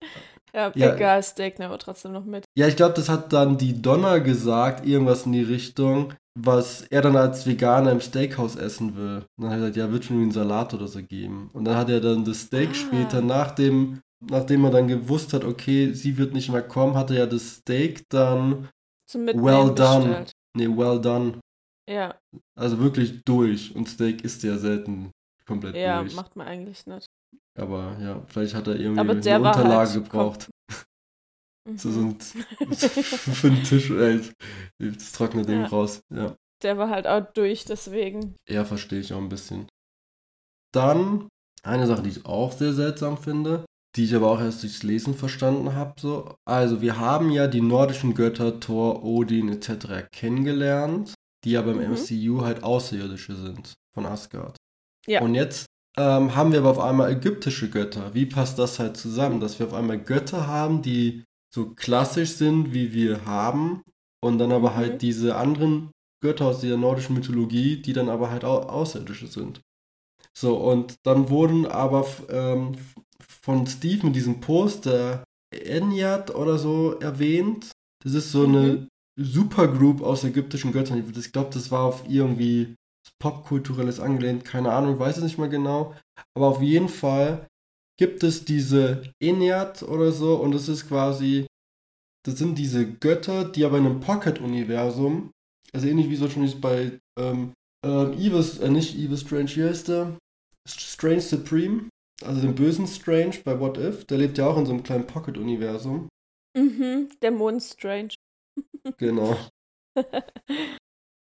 [0.55, 2.45] Ja, ja, egal, Steak, aber trotzdem noch mit.
[2.57, 7.03] Ja, ich glaube, das hat dann die Donner gesagt, irgendwas in die Richtung, was er
[7.03, 9.25] dann als Veganer im Steakhouse essen will.
[9.37, 11.51] Und dann hat er gesagt, ja, wird schon einen Salat oder so geben.
[11.53, 12.75] Und dann hat er dann das Steak ah.
[12.75, 17.19] später, nachdem, nachdem er dann gewusst hat, okay, sie wird nicht mehr kommen, hat er
[17.19, 18.69] ja das Steak dann
[19.07, 20.07] Zum well done.
[20.07, 20.33] Bestellt.
[20.57, 21.41] Nee, well done.
[21.89, 22.19] Ja.
[22.55, 23.75] Also wirklich durch.
[23.75, 25.11] Und Steak ist ja selten
[25.47, 26.13] komplett ja, durch.
[26.13, 27.07] Ja, macht man eigentlich nicht.
[27.59, 30.49] Aber ja, vielleicht hat er irgendwie eine Unterlage halt gebraucht.
[31.77, 34.21] so, so ein, für den Tisch, ey,
[34.79, 35.67] das trocknet ja.
[35.67, 36.01] raus.
[36.15, 36.37] Ja.
[36.63, 38.37] Der war halt auch durch, deswegen.
[38.49, 39.69] Ja, verstehe ich auch ein bisschen.
[40.73, 41.29] Dann
[41.63, 43.65] eine Sache, die ich auch sehr seltsam finde,
[43.97, 45.95] die ich aber auch erst durchs Lesen verstanden habe.
[46.01, 46.35] So.
[46.45, 50.09] Also, wir haben ja die nordischen Götter Thor, Odin etc.
[50.13, 51.95] kennengelernt, die aber im mhm.
[51.95, 54.57] MCU halt Außerirdische sind von Asgard.
[55.07, 55.23] Ja.
[55.23, 58.15] Und jetzt ähm, haben wir aber auf einmal ägyptische Götter.
[58.15, 62.73] Wie passt das halt zusammen, dass wir auf einmal Götter haben, die so klassisch sind,
[62.73, 63.83] wie wir haben,
[64.21, 64.99] und dann aber halt mhm.
[64.99, 69.61] diese anderen Götter aus der nordischen Mythologie, die dann aber halt auch außerirdische sind.
[70.37, 72.77] So, und dann wurden aber ähm,
[73.21, 77.71] von Steve mit diesem Poster Enyat oder so erwähnt.
[78.05, 78.89] Das ist so eine mhm.
[79.17, 81.13] Supergroup aus ägyptischen Göttern.
[81.17, 82.75] Ich glaube, das war auf irgendwie
[83.21, 85.95] popkulturelles angelehnt, keine Ahnung, weiß es nicht mehr genau.
[86.35, 87.47] Aber auf jeden Fall
[87.99, 91.47] gibt es diese Enyat oder so und es ist quasi,
[92.25, 95.33] das sind diese Götter, die aber in einem Pocket-Universum,
[95.73, 97.53] also ähnlich wie so schon ist bei ähm,
[97.85, 100.17] ähm, Evil, äh, nicht Evil Strange, hier ist der
[100.69, 101.89] Strange Supreme,
[102.23, 105.07] also den bösen Strange bei What If, der lebt ja auch in so einem kleinen
[105.07, 106.09] Pocket-Universum.
[106.57, 108.15] Mhm, der Mond Strange.
[108.99, 109.37] genau.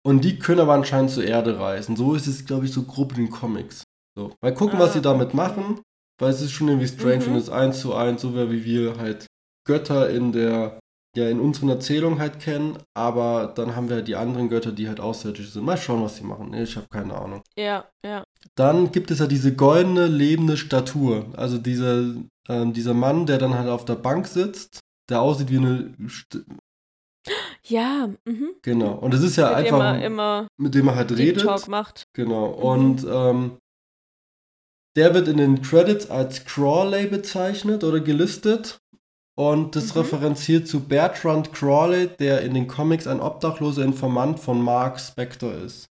[0.05, 1.95] Und die können aber anscheinend zur Erde reisen.
[1.95, 3.83] So ist es, glaube ich, so grob in den Comics.
[4.17, 4.33] So.
[4.41, 4.83] Mal gucken, ah.
[4.83, 5.81] was sie damit machen,
[6.19, 7.25] weil es ist schon irgendwie strange, mhm.
[7.25, 9.25] wenn es eins zu eins so wäre, wie wir halt
[9.65, 10.79] Götter in der,
[11.15, 14.89] ja, in unseren Erzählungen halt kennen, aber dann haben wir halt die anderen Götter, die
[14.89, 15.63] halt außerirdisch sind.
[15.63, 16.53] Mal schauen, was sie machen.
[16.53, 17.41] Ich habe keine Ahnung.
[17.57, 18.23] Ja, ja.
[18.55, 21.27] Dann gibt es ja diese goldene, lebende Statur.
[21.37, 22.13] Also dieser,
[22.49, 25.93] ähm, dieser Mann, der dann halt auf der Bank sitzt, der aussieht wie eine
[27.63, 28.55] ja, mhm.
[28.61, 28.93] Genau.
[28.93, 31.43] Und es ist ja mit einfach, dem immer mit dem er halt redet.
[31.43, 32.07] Talk macht.
[32.13, 32.49] Genau.
[32.49, 32.63] Mhm.
[32.63, 33.57] Und ähm,
[34.95, 38.79] der wird in den Credits als Crawley bezeichnet oder gelistet.
[39.35, 40.01] Und das mhm.
[40.01, 45.87] referenziert zu Bertrand Crawley, der in den Comics ein obdachloser Informant von Mark Spector ist.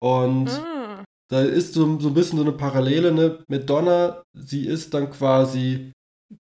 [0.00, 1.04] Und mhm.
[1.28, 3.44] da ist so, so ein bisschen so eine Parallele ne?
[3.48, 4.22] mit Donna.
[4.32, 5.92] Sie ist dann quasi,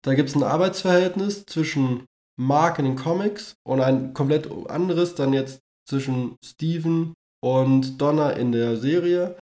[0.04, 2.06] da gibt es ein Arbeitsverhältnis zwischen
[2.40, 7.14] Mark in den Comics und ein komplett anderes dann jetzt zwischen Steven
[7.44, 9.38] und Donna in der Serie.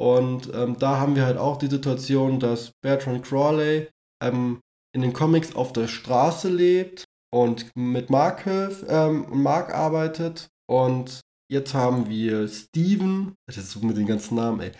[0.00, 3.88] Und ähm, da haben wir halt auch die Situation, dass Bertrand Crawley
[4.22, 4.60] ähm,
[4.94, 10.48] in den Comics auf der Straße lebt und mit Mark, hilft, ähm, Mark arbeitet.
[10.70, 11.20] Und
[11.50, 14.72] jetzt haben wir Steven, das ist so mit den ganzen Namen, ey.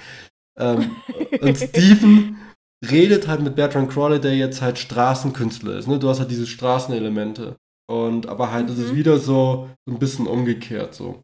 [0.58, 0.96] Ähm,
[1.40, 2.36] und Steven
[2.84, 5.88] redet halt mit Bertrand Crawley, der jetzt halt Straßenkünstler ist.
[5.88, 5.98] Ne?
[5.98, 7.56] Du hast halt diese Straßenelemente.
[7.90, 8.72] Und aber halt mhm.
[8.72, 11.22] ist es wieder so, ein bisschen umgekehrt so.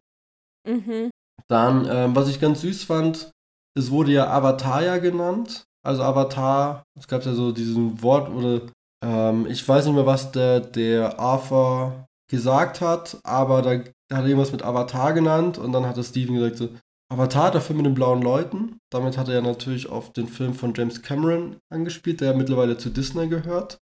[0.67, 1.11] Mhm.
[1.47, 3.31] Dann, ähm, was ich ganz süß fand,
[3.77, 5.65] es wurde ja Avatar ja genannt.
[5.85, 8.61] Also Avatar, es gab ja so diesen Wort oder
[9.03, 13.77] ähm, ich weiß nicht mehr, was der, der Arthur gesagt hat, aber da,
[14.09, 16.69] da hat er irgendwas mit Avatar genannt und dann hat der Steven gesagt so,
[17.11, 18.79] Avatar, der Film mit den blauen Leuten.
[18.91, 22.89] Damit hat er ja natürlich auf den Film von James Cameron angespielt, der mittlerweile zu
[22.89, 23.77] Disney gehört.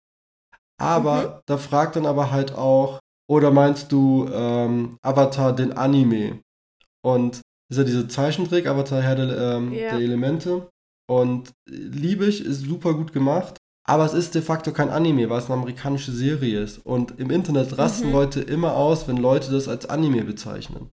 [0.80, 1.40] Aber mhm.
[1.46, 2.98] da fragt dann aber halt auch,
[3.30, 6.40] oder meinst du ähm, Avatar den Anime?
[7.04, 9.96] Und ist ja diese Zeichentrick, Avatar Herr der, ähm, ja.
[9.96, 10.68] der Elemente.
[11.08, 13.58] Und liebe ich, ist super gut gemacht.
[13.84, 16.78] Aber es ist de facto kein Anime, weil es eine amerikanische Serie ist.
[16.78, 18.12] Und im Internet rasten mhm.
[18.12, 20.90] Leute immer aus, wenn Leute das als Anime bezeichnen.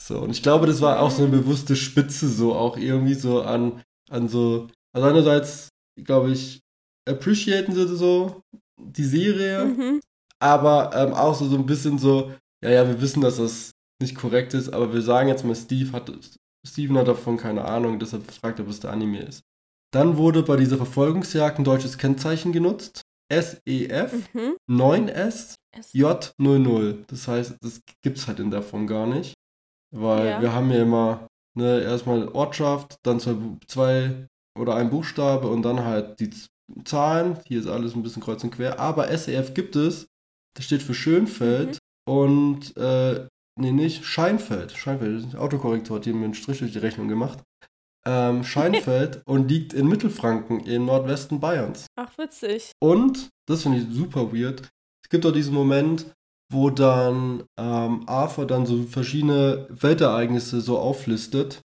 [0.00, 3.42] So, und ich glaube, das war auch so eine bewusste Spitze, so auch irgendwie so
[3.42, 5.68] an, an so, also einerseits,
[6.04, 6.60] glaube ich,
[7.08, 8.42] appreciaten sie so
[8.80, 10.00] die Serie, mhm.
[10.40, 12.32] aber ähm, auch so, so ein bisschen so,
[12.64, 15.92] ja, ja, wir wissen, dass das nicht korrekt ist, aber wir sagen jetzt mal, Steve
[15.92, 16.12] hat,
[16.66, 19.42] Steven hat davon keine Ahnung, deshalb fragt er, was der Anime ist.
[19.92, 23.02] Dann wurde bei dieser Verfolgungsjagd ein deutsches Kennzeichen genutzt.
[23.30, 24.56] SEF mhm.
[24.68, 25.54] 9S
[25.94, 27.04] J00.
[27.06, 29.34] Das heißt, das gibt es halt in der Form gar nicht.
[29.94, 30.40] Weil ja.
[30.40, 33.36] wir haben ja immer ne, erstmal Ortschaft, dann zwei,
[33.66, 34.26] zwei
[34.58, 36.30] oder ein Buchstabe und dann halt die
[36.84, 37.38] Zahlen.
[37.46, 38.80] Hier ist alles ein bisschen kreuz und quer.
[38.80, 40.06] Aber SEF gibt es.
[40.54, 42.14] Das steht für Schönfeld mhm.
[42.14, 43.26] und äh,
[43.58, 44.72] nee, nicht Scheinfeld.
[44.72, 47.38] Scheinfeld, Autokorrektor hat hier mir einen Strich durch die Rechnung gemacht
[48.04, 51.86] ähm, Scheinfeld und liegt in Mittelfranken im Nordwesten Bayerns.
[51.96, 52.72] Ach, witzig.
[52.80, 54.62] Und, das finde ich super weird,
[55.04, 56.06] es gibt auch diesen Moment,
[56.52, 61.60] wo dann ähm, Arthur dann so verschiedene Weltereignisse so auflistet.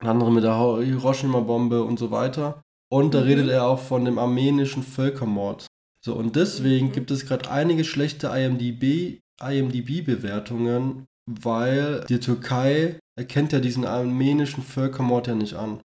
[0.00, 2.62] Andere mit der Hiroshima-Bombe und so weiter.
[2.90, 3.26] Und da mhm.
[3.26, 5.66] redet er auch von dem armenischen Völkermord.
[6.04, 6.92] So, und deswegen mhm.
[6.92, 15.28] gibt es gerade einige schlechte IMDb, IMDb-Bewertungen, weil die Türkei erkennt ja diesen armenischen Völkermord
[15.28, 15.80] ja nicht an.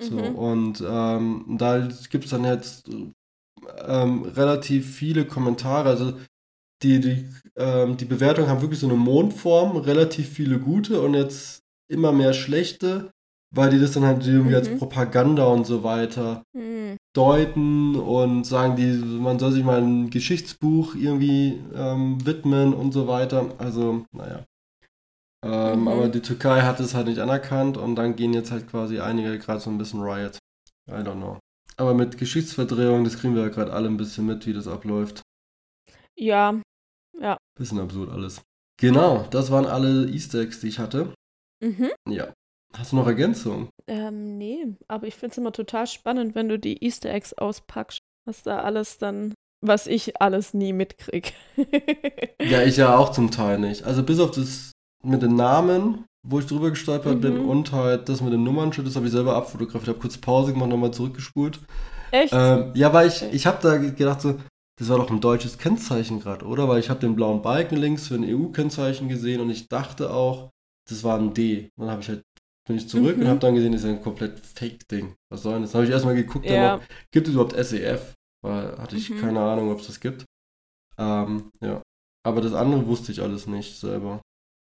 [0.00, 0.34] So, mhm.
[0.34, 2.90] Und ähm, da gibt es dann jetzt
[3.86, 5.88] ähm, relativ viele Kommentare.
[5.88, 6.14] Also
[6.82, 11.62] die, die, ähm, die Bewertungen haben wirklich so eine Mondform, relativ viele gute und jetzt
[11.88, 13.10] immer mehr schlechte,
[13.54, 14.56] weil die das dann halt irgendwie mhm.
[14.56, 16.96] als Propaganda und so weiter mhm.
[17.14, 23.06] deuten und sagen, die, man soll sich mal ein Geschichtsbuch irgendwie ähm, widmen und so
[23.06, 23.54] weiter.
[23.58, 24.44] Also, naja.
[25.44, 25.88] Ähm, mhm.
[25.88, 29.38] Aber die Türkei hat es halt nicht anerkannt und dann gehen jetzt halt quasi einige
[29.38, 30.38] gerade so ein bisschen Riot.
[30.88, 31.38] I don't know.
[31.76, 35.22] Aber mit Geschichtsverdrehung, das kriegen wir ja gerade alle ein bisschen mit, wie das abläuft.
[36.16, 36.60] Ja,
[37.22, 37.38] ja.
[37.58, 38.42] Bisschen absurd alles.
[38.80, 41.14] Genau, das waren alle Easter Eggs, die ich hatte.
[41.62, 41.90] Mhm.
[42.08, 42.32] Ja.
[42.76, 43.68] Hast du noch Ergänzungen?
[43.86, 48.00] Ähm, nee, aber ich finde es immer total spannend, wenn du die Easter Eggs auspackst,
[48.26, 51.34] was da alles dann, was ich alles nie mitkrieg.
[52.40, 53.84] ja, ich ja auch zum Teil nicht.
[53.84, 54.72] Also bis auf das
[55.04, 57.20] mit den Namen, wo ich drüber gestolpert mhm.
[57.20, 59.82] bin und halt das mit den Nummernschild, das habe ich selber abfotografiert.
[59.82, 61.60] Ich habe kurz Pause gemacht, nochmal zurückgespult.
[62.10, 62.32] Echt?
[62.32, 64.38] Ähm, ja, weil ich, ich habe da gedacht so,
[64.78, 66.68] das war doch ein deutsches Kennzeichen gerade, oder?
[66.68, 70.50] Weil ich habe den blauen Balken links für ein EU-Kennzeichen gesehen und ich dachte auch,
[70.88, 71.70] das war ein D.
[71.76, 72.22] dann habe ich halt,
[72.66, 73.22] bin ich zurück mhm.
[73.22, 75.14] und habe dann gesehen, das ist ein komplett Fake-Ding.
[75.30, 75.72] Was soll denn das?
[75.72, 76.76] Dann habe ich erstmal geguckt, ja.
[76.76, 78.14] noch, gibt es überhaupt SEF?
[78.44, 79.20] Weil hatte ich mhm.
[79.20, 80.24] keine Ahnung, ob es das gibt.
[80.98, 81.82] Ähm, ja.
[82.26, 84.20] Aber das andere wusste ich alles nicht selber.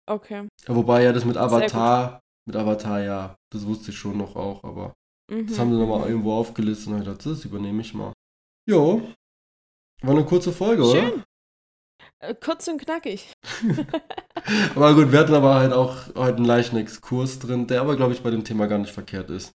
[0.09, 0.47] Okay.
[0.67, 4.93] Wobei ja das mit Avatar, mit Avatar ja, das wusste ich schon noch auch, aber
[5.31, 5.47] mhm.
[5.47, 8.13] das haben sie nochmal irgendwo aufgelistet und ich dachte, das übernehme ich mal.
[8.67, 9.01] Jo,
[10.01, 11.13] war eine kurze Folge, Schön.
[11.13, 11.23] oder?
[12.19, 13.33] Äh, kurz und knackig.
[14.75, 18.13] aber gut, wir hatten aber halt auch heute einen leichten Exkurs drin, der aber, glaube
[18.13, 19.51] ich, bei dem Thema gar nicht verkehrt ist.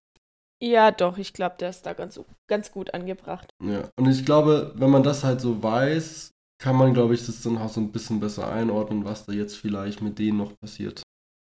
[0.61, 3.49] Ja, doch, ich glaube, der ist da ganz, ganz gut angebracht.
[3.63, 7.41] Ja, und ich glaube, wenn man das halt so weiß, kann man, glaube ich, das
[7.43, 11.03] dann auch so ein bisschen besser einordnen, was da jetzt vielleicht mit denen noch passiert.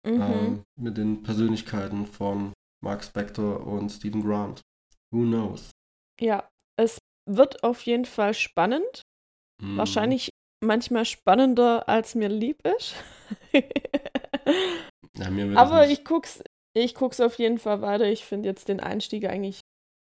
[0.07, 0.21] Mhm.
[0.21, 4.61] Ähm, mit den Persönlichkeiten von Mark Spector und Stephen Grant.
[5.11, 5.71] Who knows?
[6.21, 6.47] Ja,
[6.77, 6.99] es
[7.29, 9.03] wird auf jeden Fall spannend.
[9.61, 9.77] Mhm.
[9.77, 10.29] Wahrscheinlich
[10.61, 12.95] manchmal spannender, als mir lieb ist.
[15.17, 18.05] ja, mir Aber ich guck's, ich guck's auf jeden Fall weiter.
[18.05, 19.61] Ich finde jetzt den Einstieg eigentlich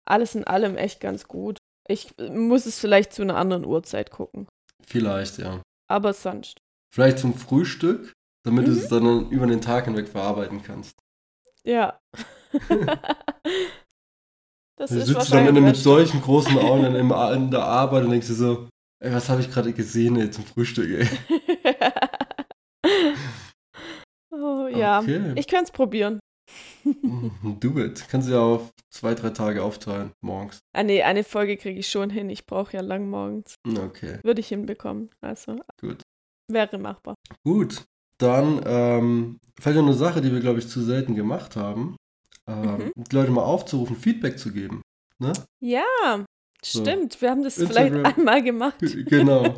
[0.05, 1.57] alles in allem echt ganz gut.
[1.87, 4.47] Ich muss es vielleicht zu einer anderen Uhrzeit gucken.
[4.85, 5.61] Vielleicht, ja.
[5.89, 6.57] Aber sonst.
[6.93, 8.13] Vielleicht zum Frühstück,
[8.45, 8.71] damit mhm.
[8.71, 10.99] du es dann über den Tag hinweg verarbeiten kannst.
[11.63, 11.99] Ja.
[14.77, 16.95] das du sitzt dann mit solchen großen Augen in,
[17.35, 18.67] in der Arbeit und denkst dir so,
[18.99, 21.07] ey, was habe ich gerade gesehen ey, zum Frühstück, ey.
[24.31, 25.33] oh ja, okay.
[25.35, 26.19] ich könnte es probieren.
[26.83, 28.05] Do it.
[28.09, 30.59] Kannst du ja auf zwei, drei Tage aufteilen, morgens.
[30.73, 32.29] Ah, nee, eine Folge kriege ich schon hin.
[32.29, 33.55] Ich brauche ja lang morgens.
[33.65, 34.19] Okay.
[34.23, 35.09] Würde ich hinbekommen.
[35.21, 35.59] Also.
[35.79, 36.01] Gut.
[36.51, 37.15] Wäre machbar.
[37.45, 37.83] Gut.
[38.17, 41.95] Dann ähm, vielleicht noch eine Sache, die wir, glaube ich, zu selten gemacht haben.
[42.49, 42.91] Ähm, mhm.
[42.95, 44.81] Die Leute mal aufzurufen, Feedback zu geben.
[45.19, 45.33] Ne?
[45.61, 46.25] Ja,
[46.65, 47.91] Stimmt, wir haben das Instagram.
[47.91, 48.75] vielleicht einmal gemacht.
[48.79, 49.53] Genau.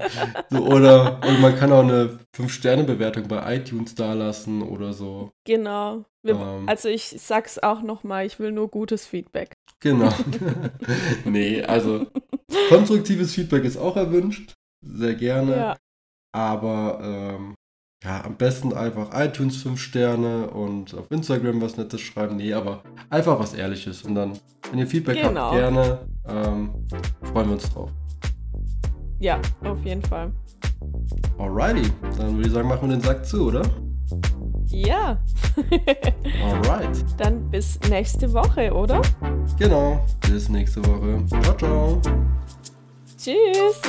[0.50, 5.32] So, oder, oder man kann auch eine 5-Sterne-Bewertung bei iTunes dalassen oder so.
[5.46, 6.06] Genau.
[6.24, 9.54] Wir, ähm, also ich sag's auch nochmal, ich will nur gutes Feedback.
[9.82, 10.12] Genau.
[11.26, 12.08] nee, also
[12.70, 14.54] konstruktives Feedback ist auch erwünscht.
[14.84, 15.56] Sehr gerne.
[15.56, 15.78] Ja.
[16.34, 17.55] Aber ähm,
[18.06, 22.36] ja, am besten einfach iTunes 5 Sterne und auf Instagram was Nettes schreiben.
[22.36, 24.04] Nee, aber einfach was Ehrliches.
[24.04, 24.34] Und dann,
[24.70, 25.46] wenn ihr Feedback genau.
[25.46, 26.00] habt, gerne.
[26.28, 26.70] Ähm,
[27.24, 27.90] freuen wir uns drauf.
[29.20, 30.32] Ja, auf jeden Fall.
[31.40, 33.64] Alrighty, dann würde ich sagen, machen wir den Sack zu, oder?
[34.68, 35.18] Ja.
[36.44, 37.06] Alright.
[37.18, 39.02] Dann bis nächste Woche, oder?
[39.58, 41.26] Genau, bis nächste Woche.
[41.28, 42.02] Ciao, ciao.
[43.18, 43.82] Tschüss.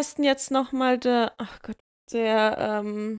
[0.00, 1.76] Heißt denn jetzt nochmal der, ach Gott,
[2.10, 3.18] der, ähm,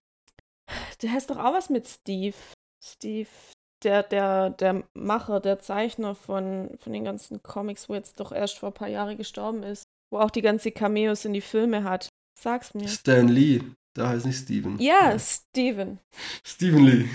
[1.02, 2.36] der heißt doch auch was mit Steve.
[2.84, 3.30] Steve,
[3.84, 8.58] der, der, der Macher, der Zeichner von, von den ganzen Comics, wo jetzt doch erst
[8.58, 9.84] vor ein paar Jahren gestorben ist.
[10.10, 12.10] Wo auch die ganze Cameos in die Filme hat.
[12.38, 12.88] Sag's mir.
[12.88, 13.62] Stan Lee.
[13.94, 14.80] Da heißt nicht Steven.
[14.80, 15.20] Ja, ja.
[15.20, 16.00] Steven.
[16.44, 17.10] Steven Lee.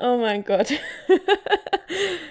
[0.00, 0.72] Oh mein Gott.